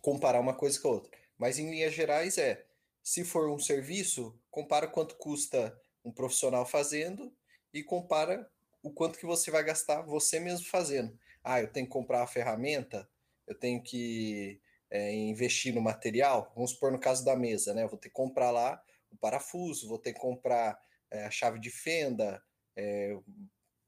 [0.00, 1.23] comparar uma coisa com a outra.
[1.38, 2.64] Mas, em linhas gerais, é:
[3.02, 7.34] se for um serviço, compara quanto custa um profissional fazendo
[7.72, 8.48] e compara
[8.82, 11.18] o quanto que você vai gastar você mesmo fazendo.
[11.42, 13.08] Ah, eu tenho que comprar a ferramenta,
[13.46, 14.60] eu tenho que
[14.90, 16.52] é, investir no material.
[16.54, 17.82] Vamos supor no caso da mesa, né?
[17.82, 20.78] Eu vou ter que comprar lá o parafuso, vou ter que comprar
[21.10, 22.42] é, a chave de fenda,
[22.76, 23.16] é,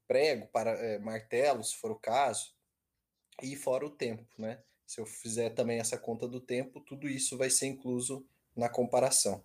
[0.06, 2.54] prego, para é, martelo, se for o caso,
[3.42, 4.62] e fora o tempo, né?
[4.86, 8.24] Se eu fizer também essa conta do tempo, tudo isso vai ser incluso
[8.54, 9.44] na comparação.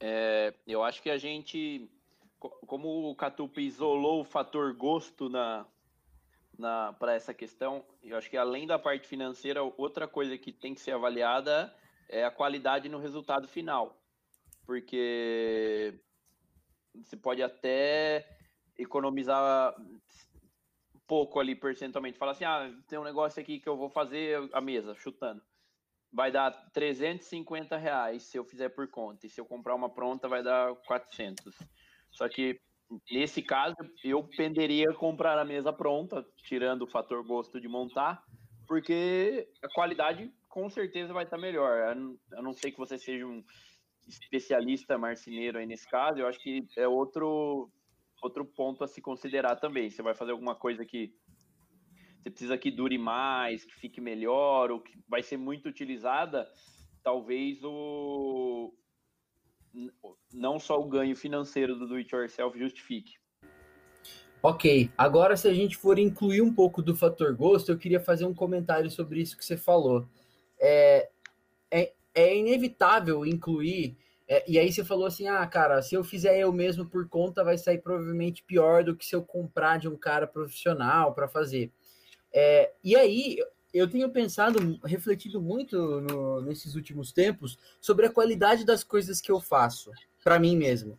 [0.00, 1.88] É, eu acho que a gente,
[2.66, 5.64] como o Catupa isolou o fator gosto na,
[6.98, 7.84] para essa questão.
[8.02, 11.72] Eu acho que além da parte financeira, outra coisa que tem que ser avaliada
[12.08, 13.96] é a qualidade no resultado final.
[14.66, 15.94] Porque
[16.94, 18.28] você pode até
[18.76, 19.74] economizar
[21.12, 22.16] pouco ali percentualmente.
[22.16, 25.42] Fala assim, ah, tem um negócio aqui que eu vou fazer a mesa, chutando.
[26.10, 29.26] Vai dar 350 reais se eu fizer por conta.
[29.26, 31.54] E se eu comprar uma pronta, vai dar 400.
[32.10, 32.58] Só que
[33.10, 38.24] nesse caso, eu penderia a comprar a mesa pronta, tirando o fator gosto de montar,
[38.66, 41.94] porque a qualidade com certeza vai estar melhor.
[42.32, 43.44] A não ser que você seja um
[44.08, 47.70] especialista marceneiro aí nesse caso, eu acho que é outro,
[48.22, 49.90] outro ponto a se considerar também.
[49.90, 51.12] Você vai fazer alguma coisa que
[52.22, 56.48] você precisa que dure mais, que fique melhor, ou que vai ser muito utilizada,
[57.02, 58.72] talvez o,
[60.32, 63.14] não só o ganho financeiro do do it yourself justifique.
[64.40, 68.24] Ok, agora se a gente for incluir um pouco do fator gosto, eu queria fazer
[68.24, 70.06] um comentário sobre isso que você falou.
[70.60, 71.10] É,
[71.70, 73.96] é, é inevitável incluir,
[74.28, 77.44] é, e aí você falou assim: ah, cara, se eu fizer eu mesmo por conta,
[77.44, 81.72] vai sair provavelmente pior do que se eu comprar de um cara profissional para fazer.
[82.32, 83.38] É, e aí
[83.72, 89.32] eu tenho pensado, refletido muito no, nesses últimos tempos sobre a qualidade das coisas que
[89.32, 89.90] eu faço
[90.22, 90.98] para mim mesmo.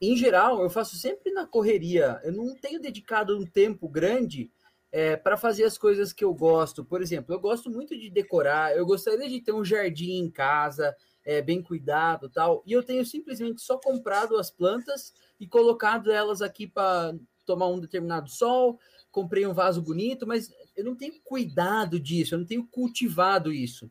[0.00, 2.20] Em geral, eu faço sempre na correria.
[2.22, 4.50] Eu não tenho dedicado um tempo grande
[4.92, 6.84] é, para fazer as coisas que eu gosto.
[6.84, 8.76] Por exemplo, eu gosto muito de decorar.
[8.76, 10.94] Eu gostaria de ter um jardim em casa,
[11.26, 12.62] é, bem cuidado, tal.
[12.64, 17.14] E eu tenho simplesmente só comprado as plantas e colocado elas aqui para
[17.44, 18.78] tomar um determinado sol.
[19.10, 23.90] Comprei um vaso bonito, mas eu não tenho cuidado disso, eu não tenho cultivado isso.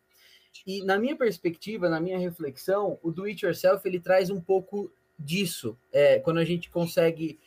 [0.65, 4.89] E na minha perspectiva, na minha reflexão, o do it yourself ele traz um pouco
[5.19, 5.77] disso.
[5.91, 7.37] É, quando a gente consegue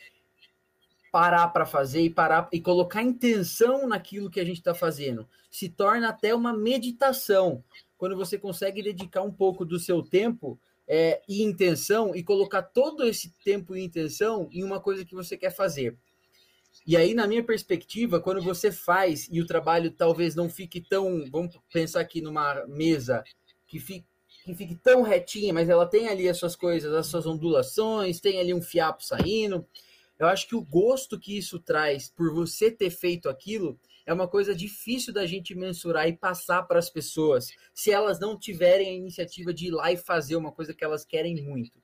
[1.10, 5.26] parar para fazer e parar e colocar intenção naquilo que a gente está fazendo.
[5.50, 7.64] Se torna até uma meditação.
[7.98, 13.04] Quando você consegue dedicar um pouco do seu tempo é, e intenção e colocar todo
[13.04, 15.98] esse tempo e intenção em uma coisa que você quer fazer.
[16.86, 21.24] E aí, na minha perspectiva, quando você faz e o trabalho talvez não fique tão.
[21.30, 23.22] Vamos pensar aqui numa mesa
[23.66, 24.06] que fique,
[24.44, 28.40] que fique tão retinha, mas ela tem ali as suas coisas, as suas ondulações, tem
[28.40, 29.66] ali um fiapo saindo.
[30.18, 33.78] Eu acho que o gosto que isso traz por você ter feito aquilo
[34.08, 38.38] é uma coisa difícil da gente mensurar e passar para as pessoas, se elas não
[38.38, 41.78] tiverem a iniciativa de ir lá e fazer uma coisa que elas querem muito.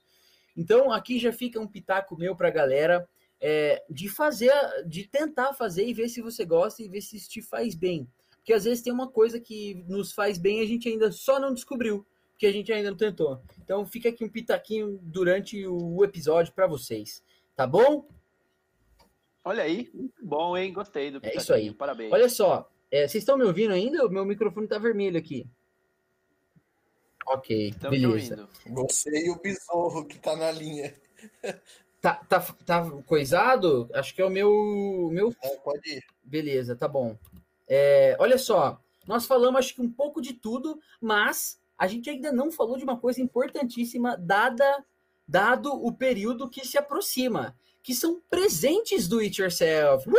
[0.57, 3.07] Então, aqui já fica um pitaco meu para a galera
[3.39, 4.51] é, de fazer,
[4.87, 8.09] de tentar fazer e ver se você gosta e ver se isso te faz bem.
[8.37, 11.39] Porque às vezes tem uma coisa que nos faz bem e a gente ainda só
[11.39, 13.39] não descobriu, porque a gente ainda não tentou.
[13.63, 17.23] Então fica aqui um pitaquinho durante o episódio para vocês,
[17.55, 18.09] tá bom?
[19.45, 19.91] Olha aí,
[20.23, 20.73] bom, hein?
[20.73, 21.73] Gostei do É isso aí.
[21.73, 22.13] Parabéns.
[22.13, 24.07] Olha só, é, vocês estão me ouvindo ainda?
[24.07, 25.47] O meu microfone tá vermelho aqui.
[27.27, 28.49] Ok, Estamos beleza.
[28.65, 28.83] ouvindo.
[28.83, 30.95] Você e o besouro que tá na linha.
[32.01, 33.89] Tá, tá, tá coisado?
[33.95, 36.05] Acho que é o meu, meu É, pode ir.
[36.23, 37.17] Beleza, tá bom.
[37.67, 42.31] É, olha só, nós falamos acho que um pouco de tudo, mas a gente ainda
[42.31, 44.85] não falou de uma coisa importantíssima, dada,
[45.27, 50.09] dado o período que se aproxima, que são presentes do It Yourself.
[50.09, 50.15] Uh!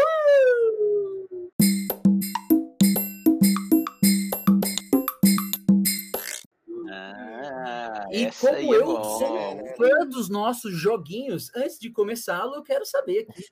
[6.92, 9.04] Ah, E como é eu bom.
[9.04, 13.44] sou fã dos nossos joguinhos, antes de começá-lo, eu quero saber aqui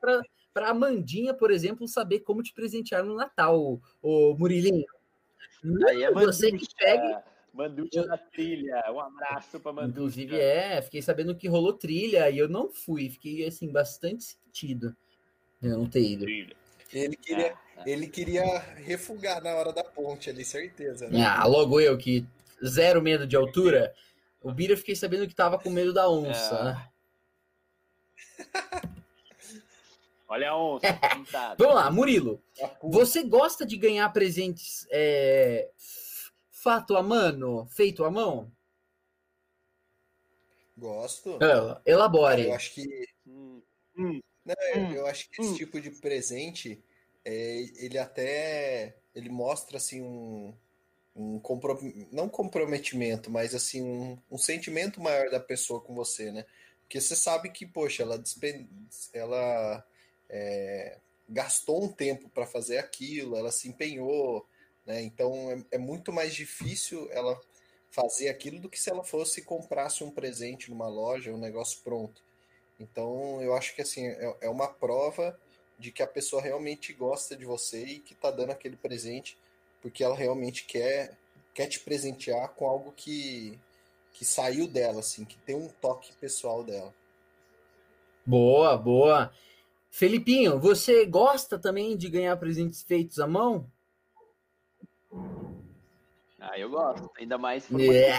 [0.53, 4.86] para Amandinha, por exemplo, saber como te presentear no Natal, o Murilinho.
[5.88, 7.24] Aí é Você que pega
[7.54, 8.84] Manducha na trilha.
[8.91, 9.91] Um abraço pra Manducha.
[9.91, 14.95] Inclusive, é, fiquei sabendo que rolou trilha e eu não fui, fiquei assim, bastante sentido
[15.62, 16.26] eu não ter ido.
[16.26, 16.56] Trilha.
[16.91, 21.08] Ele queria, É, ele queria refugar na hora da ponte ali, certeza.
[21.10, 21.24] Né?
[21.26, 22.26] Ah, logo eu que
[22.64, 23.93] zero medo de altura,
[24.41, 26.56] o Bira fiquei sabendo que tava com medo da onça.
[26.56, 26.64] É.
[26.64, 26.89] né?
[30.28, 31.56] Olha a onça pintada.
[31.58, 32.41] Vamos lá, Murilo,
[32.82, 35.70] você gosta de ganhar presentes é,
[36.64, 38.51] fato a mano, feito à mão?
[40.78, 41.47] Gosto.
[41.47, 42.41] Ah, elabore.
[42.41, 42.88] Eu acho que
[43.26, 43.61] Hum,
[43.97, 45.55] hum, Não, Hum, eu acho que esse hum.
[45.55, 46.84] tipo de presente,
[47.26, 50.53] é, ele até ele mostra assim um,
[51.16, 51.80] um compro-
[52.11, 56.45] não comprometimento, mas assim um, um sentimento maior da pessoa com você, né?
[56.82, 58.22] Porque você sabe que, poxa, ela,
[59.14, 59.86] ela
[60.30, 60.99] é,
[61.30, 64.47] gastou um tempo para fazer aquilo, ela se empenhou,
[64.86, 65.02] né?
[65.02, 67.40] Então é, é muito mais difícil ela
[67.90, 72.22] fazer aquilo do que se ela fosse comprasse um presente numa loja, um negócio pronto.
[72.80, 75.40] Então, eu acho que assim, é, é uma prova
[75.78, 79.38] de que a pessoa realmente gosta de você e que tá dando aquele presente
[79.84, 81.18] porque ela realmente quer,
[81.54, 83.60] quer te presentear com algo que,
[84.14, 86.94] que saiu dela, assim, que tem um toque pessoal dela.
[88.26, 89.34] Boa, boa.
[89.92, 93.70] Felipinho, você gosta também de ganhar presentes feitos à mão?
[96.39, 97.09] Ah, eu gosto.
[97.18, 98.14] Ainda mais se for uma É,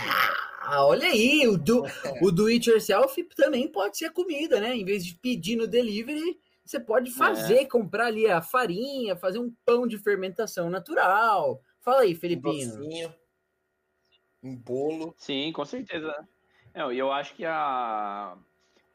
[0.79, 1.85] olha aí, o do,
[2.23, 4.75] o do it yourself também pode ser comida, né?
[4.75, 9.55] Em vez de pedir no delivery, você pode fazer, comprar ali a farinha, fazer um
[9.67, 11.61] pão de fermentação natural.
[11.81, 12.79] Fala aí, Um Felipinho.
[12.79, 13.15] docinho,
[14.43, 15.15] um bolo.
[15.19, 16.27] Sim, com certeza.
[16.75, 18.37] Não, e eu acho que a,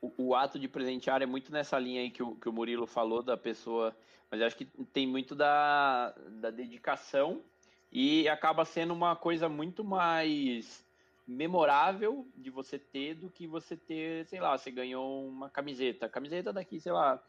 [0.02, 2.88] o, o ato de presentear é muito nessa linha aí que o, que o Murilo
[2.88, 3.96] falou da pessoa,
[4.32, 7.44] mas eu acho que tem muito da, da dedicação
[7.92, 10.86] e acaba sendo uma coisa muito mais
[11.28, 16.06] memorável de você ter do que você ter, sei lá, você ganhou uma camiseta.
[16.06, 17.22] A camiseta daqui, sei lá,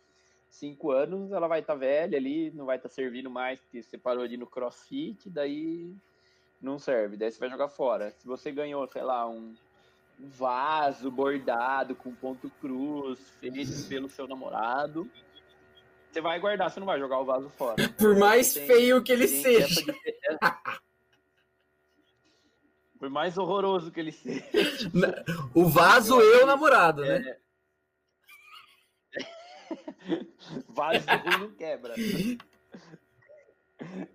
[0.48, 4.24] cinco anos, ela vai estar velha ali, não vai estar servindo mais, porque você parou
[4.24, 5.94] ali no crossfit, daí
[6.60, 8.10] não serve, daí você vai jogar fora.
[8.12, 9.54] Se você ganhou, sei lá, um
[10.18, 15.10] vaso bordado com ponto cruz, feito pelo seu namorado,
[16.10, 17.76] você vai guardar, você não vai jogar o vaso fora.
[17.98, 19.80] Por mais Tem- feio que ele seja.
[22.98, 24.90] Por mais horroroso que ele seja.
[25.54, 27.36] O vaso e o namorado, né?
[30.68, 31.94] Vaso ruim não quebra.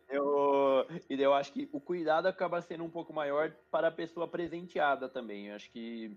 [0.10, 4.28] Eu, e eu acho que o cuidado acaba sendo um pouco maior para a pessoa
[4.28, 5.48] presenteada também.
[5.48, 6.16] Eu acho que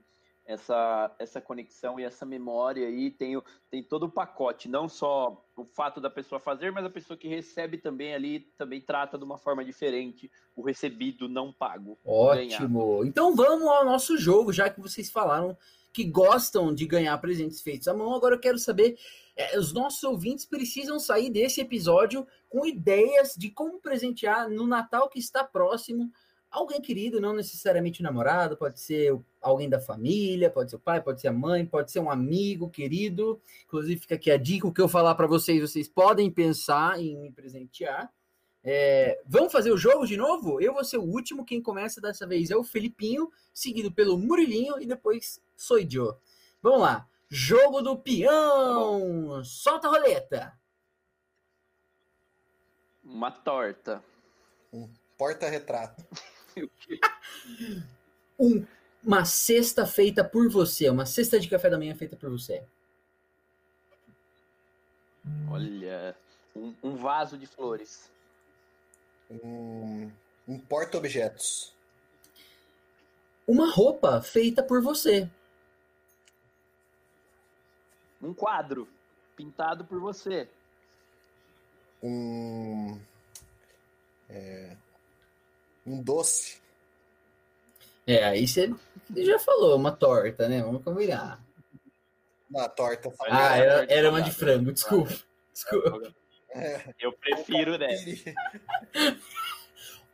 [0.49, 3.41] essa, essa conexão e essa memória aí tem,
[3.71, 7.29] tem todo o pacote, não só o fato da pessoa fazer, mas a pessoa que
[7.29, 11.99] recebe também ali também trata de uma forma diferente o recebido não pago.
[12.03, 13.05] Ótimo.
[13.05, 15.55] Então vamos ao nosso jogo, já que vocês falaram
[15.93, 18.15] que gostam de ganhar presentes feitos à mão.
[18.15, 18.99] Agora eu quero saber,
[19.37, 25.11] é, os nossos ouvintes precisam sair desse episódio com ideias de como presentear no Natal
[25.11, 26.11] que está próximo
[26.51, 31.03] alguém querido, não necessariamente o namorado, pode ser alguém da família, pode ser o pai,
[31.03, 33.41] pode ser a mãe, pode ser um amigo querido.
[33.65, 37.17] Inclusive, fica aqui a dica: o que eu falar para vocês, vocês podem pensar em
[37.17, 38.13] me presentear.
[38.65, 40.61] É, vamos fazer o jogo de novo?
[40.61, 41.45] Eu vou ser o último.
[41.45, 46.15] Quem começa dessa vez é o Felipinho, seguido pelo Murilinho e depois sou Joe.
[46.63, 47.09] Vamos lá.
[47.31, 49.43] Jogo do peão.
[49.45, 50.59] Solta a roleta.
[53.05, 54.03] Uma torta.
[54.73, 56.05] Um porta-retrato.
[58.39, 58.67] Um,
[59.03, 62.65] uma cesta feita por você, uma cesta de café da manhã feita por você.
[65.51, 66.17] Olha,
[66.55, 68.11] um, um vaso de flores.
[69.31, 70.11] Um,
[70.47, 71.75] um porta-objetos.
[73.47, 75.29] Uma roupa feita por você.
[78.21, 78.89] Um quadro
[79.37, 80.49] pintado por você.
[82.03, 83.01] Um.
[84.29, 84.77] É,
[85.89, 86.61] um doce.
[88.07, 88.73] É, aí você
[89.17, 90.63] já falou, uma torta, né?
[90.63, 91.45] Vamos combinar.
[92.51, 93.13] Uma torta.
[93.29, 95.15] Ah, era, era uma de frango, desculpa.
[95.53, 96.15] Desculpa.
[96.51, 96.95] É.
[96.99, 98.05] Eu prefiro dessa.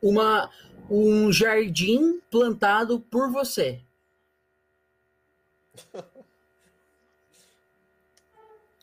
[0.02, 0.50] Uma,
[0.90, 3.80] um jardim plantado por você.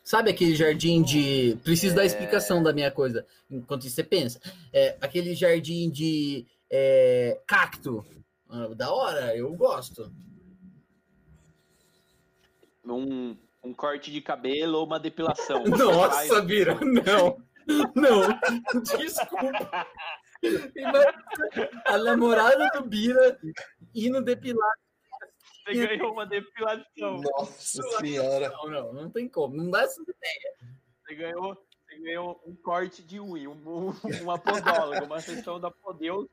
[0.02, 1.56] Sabe aquele jardim de.
[1.62, 1.96] Preciso é...
[1.96, 4.40] dar explicação da minha coisa, enquanto você pensa.
[4.72, 8.04] É, aquele jardim de é, cacto.
[8.48, 10.10] Ah, da hora, eu gosto.
[12.84, 15.62] Um, um corte de cabelo ou uma depilação.
[15.68, 17.36] Nossa, Bira, não.
[17.94, 19.86] Não, desculpa.
[21.84, 23.38] A namorada do Bira
[23.94, 24.74] indo depilar.
[25.64, 27.20] Você ganhou uma depilação.
[27.20, 28.50] Nossa senhora.
[28.50, 29.54] Não, não, não tem como.
[29.54, 30.74] Não dá essa ideia.
[31.04, 33.90] Você ganhou, você ganhou um corte de unha, um,
[34.22, 36.28] uma podóloga, uma sessão da Podeus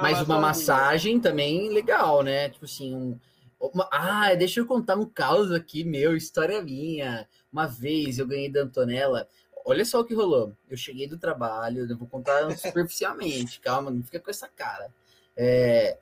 [0.00, 2.48] mas uma massagem também legal, né?
[2.48, 3.18] Tipo assim, um.
[3.58, 3.88] Uma...
[3.92, 7.28] Ah, deixa eu contar um caos aqui, meu, história minha.
[7.52, 9.28] Uma vez eu ganhei da Antonella.
[9.64, 10.56] Olha só o que rolou.
[10.68, 14.92] Eu cheguei do trabalho, eu vou contar superficialmente, calma, não fica com essa cara.
[15.36, 15.98] É,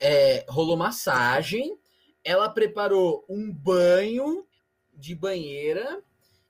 [0.00, 1.78] é, rolou massagem,
[2.22, 4.46] ela preparou um banho
[4.94, 6.02] de banheira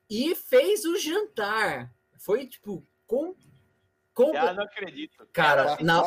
[0.09, 1.93] e fez o jantar.
[2.19, 3.35] Foi, tipo, com
[4.15, 4.39] Comple...
[4.39, 5.27] Ah, não acredito.
[5.33, 6.05] Cara, na,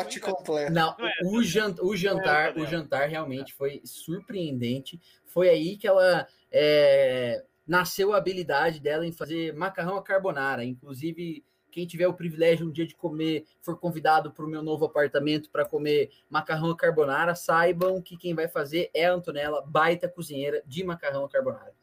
[0.69, 0.95] na,
[1.25, 4.99] o, jant, o jantar, o jantar realmente foi surpreendente.
[5.25, 10.63] Foi aí que ela é, nasceu a habilidade dela em fazer macarrão à carbonara.
[10.63, 14.85] Inclusive, quem tiver o privilégio um dia de comer, for convidado para o meu novo
[14.85, 20.07] apartamento para comer macarrão à carbonara, saibam que quem vai fazer é a Antonella, baita
[20.07, 21.75] cozinheira de macarrão à carbonara.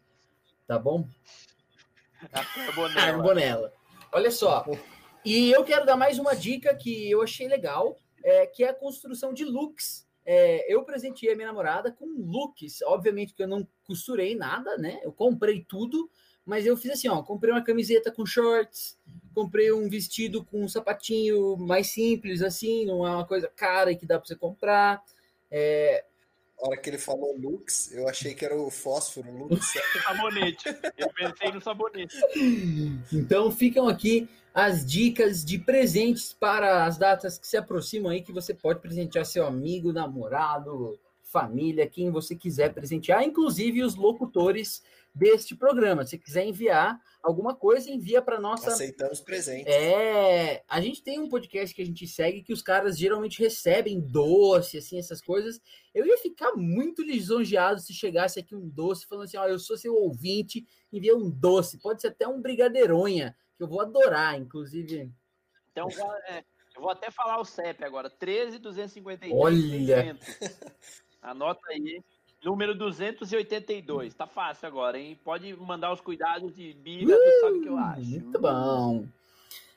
[0.67, 1.07] Tá bom?
[2.33, 2.95] A carbonella.
[2.95, 3.73] carbonella.
[4.11, 4.65] Olha só,
[5.25, 8.75] e eu quero dar mais uma dica que eu achei legal, é, que é a
[8.75, 10.07] construção de looks.
[10.27, 12.83] É, eu presenteei a minha namorada com looks.
[12.83, 15.01] Obviamente que eu não costurei nada, né?
[15.03, 16.11] Eu comprei tudo,
[16.45, 18.99] mas eu fiz assim, ó, comprei uma camiseta com shorts,
[19.35, 23.97] comprei um vestido com um sapatinho mais simples, assim, não é uma coisa cara e
[23.97, 25.03] que dá para você comprar.
[25.51, 26.05] É,
[26.67, 29.73] hora que ele falou Lux, eu achei que era o fósforo Lux.
[30.05, 30.69] sabonete.
[30.97, 32.17] Eu pensei no sabonete.
[33.13, 38.33] Então ficam aqui as dicas de presentes para as datas que se aproximam aí, que
[38.33, 40.99] você pode presentear seu amigo, namorado,
[41.35, 46.07] família, quem você quiser presentear, inclusive os locutores deste programa.
[46.07, 48.71] Se quiser enviar alguma coisa, envia para nossa.
[48.71, 49.67] Aceitamos presentes.
[49.67, 54.01] É, a gente tem um podcast que a gente segue que os caras geralmente recebem
[54.01, 55.61] doce, assim, essas coisas.
[55.93, 59.77] Eu ia ficar muito lisonjeado se chegasse aqui um doce falando assim: ó, eu sou
[59.77, 65.11] seu ouvinte, envia um doce, pode ser até um brigadeironha, que eu vou adorar, inclusive.
[65.73, 65.89] Então,
[66.29, 66.45] é,
[66.77, 69.33] eu vou até falar o CEP agora: 13253.
[69.35, 70.17] Olha!
[71.25, 72.03] Anota aí.
[72.45, 74.15] Número 282.
[74.15, 75.19] Tá fácil agora, hein?
[75.25, 78.11] Pode mandar os cuidados de Bira, uh, tu sabe o que eu acho.
[78.11, 79.07] Muito bom.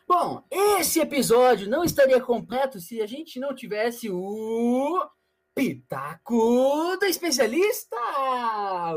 [0.05, 5.09] Bom, esse episódio não estaria completo se a gente não tivesse o
[5.55, 7.95] Pitaco da Especialista!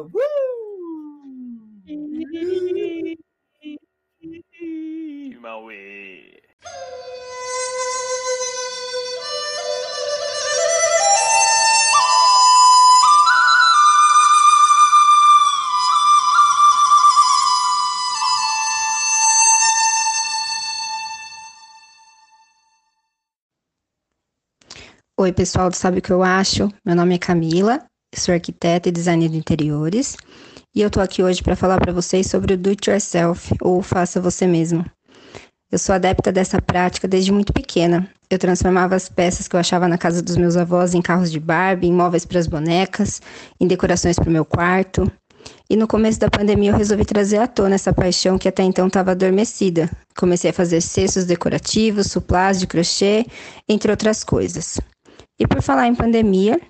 [0.03, 0.11] Uh!
[5.41, 6.43] Mauê!
[25.21, 26.73] Oi, pessoal do Sabe o que eu acho?
[26.83, 27.85] Meu nome é Camila
[28.17, 30.17] sou arquiteta e designer de interiores,
[30.75, 33.83] e eu tô aqui hoje para falar para vocês sobre o do it yourself, ou
[33.83, 34.83] faça você mesmo.
[35.71, 38.09] Eu sou adepta dessa prática desde muito pequena.
[38.31, 41.39] Eu transformava as peças que eu achava na casa dos meus avós em carros de
[41.39, 43.21] Barbie, em móveis para as bonecas,
[43.61, 45.07] em decorações para o meu quarto.
[45.69, 48.87] E no começo da pandemia eu resolvi trazer à tona essa paixão que até então
[48.87, 49.91] estava adormecida.
[50.17, 53.27] Comecei a fazer cestos decorativos, suplás de crochê,
[53.69, 54.79] entre outras coisas.
[55.41, 56.61] E por falar em pandemia,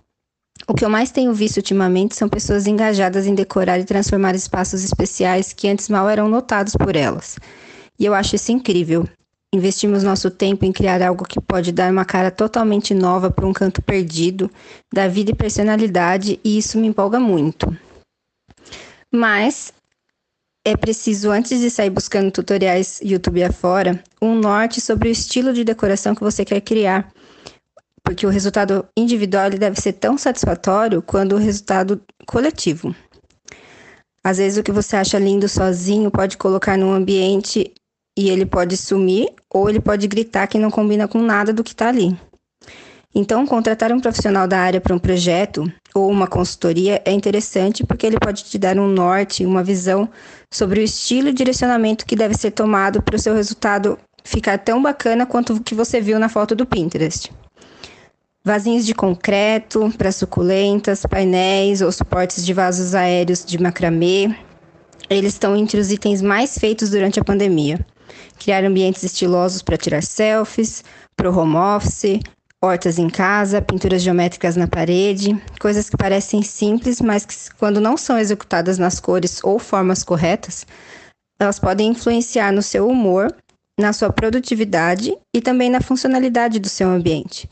[0.69, 4.85] o que eu mais tenho visto ultimamente são pessoas engajadas em decorar e transformar espaços
[4.85, 7.37] especiais que antes mal eram notados por elas.
[7.99, 9.09] E eu acho isso incrível.
[9.53, 13.53] Investimos nosso tempo em criar algo que pode dar uma cara totalmente nova para um
[13.53, 14.49] canto perdido,
[14.95, 17.77] da vida e personalidade, e isso me empolga muito.
[19.13, 19.73] Mas
[20.65, 25.65] é preciso, antes de sair buscando tutoriais YouTube afora, um norte sobre o estilo de
[25.65, 27.11] decoração que você quer criar.
[28.11, 32.93] Porque o resultado individual deve ser tão satisfatório quanto o resultado coletivo.
[34.25, 37.73] Às vezes o que você acha lindo sozinho pode colocar num ambiente
[38.19, 41.71] e ele pode sumir ou ele pode gritar que não combina com nada do que
[41.71, 42.19] está ali.
[43.15, 48.05] Então, contratar um profissional da área para um projeto ou uma consultoria é interessante porque
[48.05, 50.11] ele pode te dar um norte, uma visão
[50.53, 54.83] sobre o estilo e direcionamento que deve ser tomado para o seu resultado ficar tão
[54.83, 57.31] bacana quanto o que você viu na foto do Pinterest.
[58.43, 64.35] Vasinhos de concreto para suculentas, painéis ou suportes de vasos aéreos de macramê,
[65.11, 67.85] eles estão entre os itens mais feitos durante a pandemia.
[68.39, 70.83] Criar ambientes estilosos para tirar selfies,
[71.15, 72.19] para o home office,
[72.65, 77.95] hortas em casa, pinturas geométricas na parede, coisas que parecem simples, mas que, quando não
[77.99, 80.67] são executadas nas cores ou formas corretas,
[81.39, 83.31] elas podem influenciar no seu humor,
[83.79, 87.47] na sua produtividade e também na funcionalidade do seu ambiente.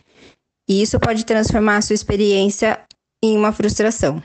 [0.69, 2.79] E isso pode transformar a sua experiência
[3.23, 4.23] em uma frustração.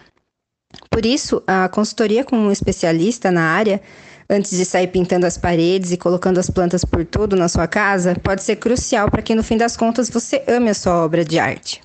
[0.89, 3.81] Por isso, a consultoria com um especialista na área
[4.29, 8.15] antes de sair pintando as paredes e colocando as plantas por tudo na sua casa,
[8.15, 11.39] pode ser crucial para que no fim das contas você ame a sua obra de
[11.39, 11.81] arte.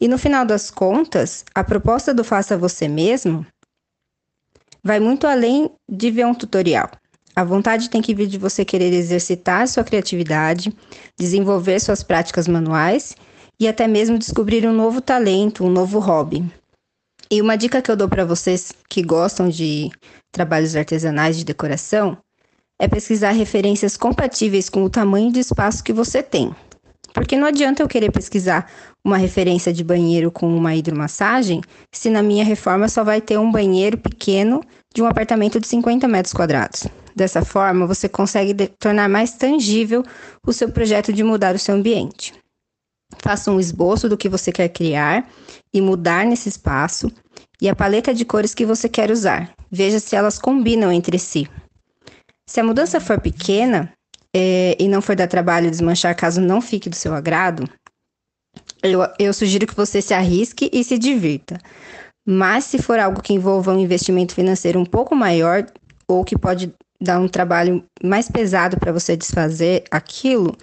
[0.00, 3.46] E no final das contas, a proposta do faça você mesmo
[4.82, 6.90] vai muito além de ver um tutorial.
[7.36, 10.74] A vontade tem que vir de você querer exercitar sua criatividade,
[11.18, 13.14] desenvolver suas práticas manuais
[13.60, 16.42] e até mesmo descobrir um novo talento, um novo hobby.
[17.30, 19.90] E uma dica que eu dou para vocês que gostam de
[20.32, 22.16] trabalhos artesanais de decoração
[22.80, 26.52] é pesquisar referências compatíveis com o tamanho de espaço que você tem.
[27.12, 28.70] Porque não adianta eu querer pesquisar
[29.04, 31.60] uma referência de banheiro com uma hidromassagem
[31.92, 34.62] se na minha reforma só vai ter um banheiro pequeno
[34.94, 36.86] de um apartamento de 50 metros quadrados.
[37.14, 40.02] Dessa forma, você consegue tornar mais tangível
[40.46, 42.39] o seu projeto de mudar o seu ambiente.
[43.18, 45.28] Faça um esboço do que você quer criar
[45.72, 47.10] e mudar nesse espaço
[47.60, 49.52] e a paleta de cores que você quer usar.
[49.70, 51.48] Veja se elas combinam entre si.
[52.48, 53.92] Se a mudança for pequena
[54.34, 57.68] é, e não for dar trabalho desmanchar caso não fique do seu agrado,
[58.82, 61.58] eu, eu sugiro que você se arrisque e se divirta.
[62.26, 65.66] Mas se for algo que envolva um investimento financeiro um pouco maior
[66.08, 70.56] ou que pode dar um trabalho mais pesado para você desfazer aquilo,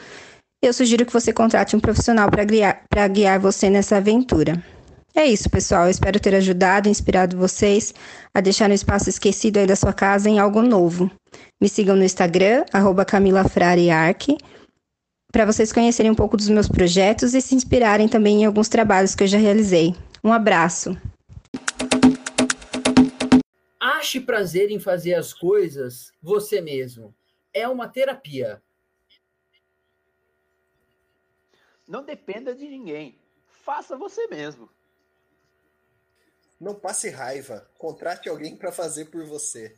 [0.61, 4.63] eu sugiro que você contrate um profissional para guiar, guiar você nessa aventura.
[5.15, 5.85] É isso, pessoal.
[5.85, 7.93] Eu espero ter ajudado, inspirado vocês
[8.33, 11.09] a deixar um espaço esquecido aí da sua casa em algo novo.
[11.61, 12.63] Me sigam no Instagram,
[13.05, 14.37] camilafrarearc,
[15.31, 19.15] para vocês conhecerem um pouco dos meus projetos e se inspirarem também em alguns trabalhos
[19.15, 19.95] que eu já realizei.
[20.23, 20.95] Um abraço.
[23.79, 27.13] Ache prazer em fazer as coisas você mesmo.
[27.53, 28.61] É uma terapia.
[31.87, 33.17] Não dependa de ninguém.
[33.47, 34.69] Faça você mesmo.
[36.59, 37.69] Não passe raiva.
[37.77, 39.75] Contrate alguém para fazer por você.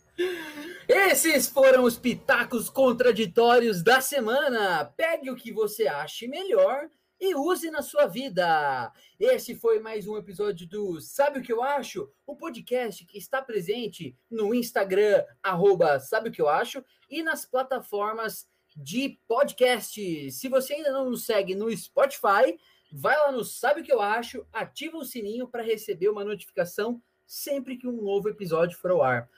[0.88, 4.86] Esses foram os pitacos contraditórios da semana.
[4.98, 8.92] Pegue o que você ache melhor e use na sua vida.
[9.20, 12.10] Esse foi mais um episódio do Sabe o que eu acho?
[12.26, 17.46] O podcast que está presente no Instagram, arroba Sabe o que eu acho, e nas
[17.46, 18.48] plataformas
[18.82, 20.32] de podcast.
[20.32, 22.58] Se você ainda não nos segue no Spotify,
[22.92, 27.02] vai lá no Sabe o que eu acho, ativa o sininho para receber uma notificação
[27.26, 29.30] sempre que um novo episódio for ao ar.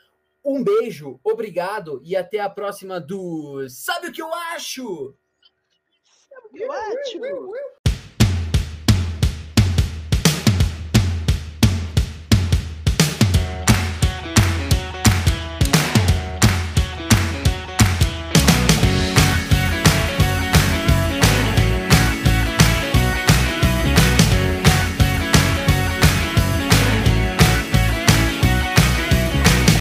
[0.44, 5.16] Um beijo, obrigado e até a próxima do Sabe o que eu acho?
[6.30, 7.81] Sabe o que eu acho?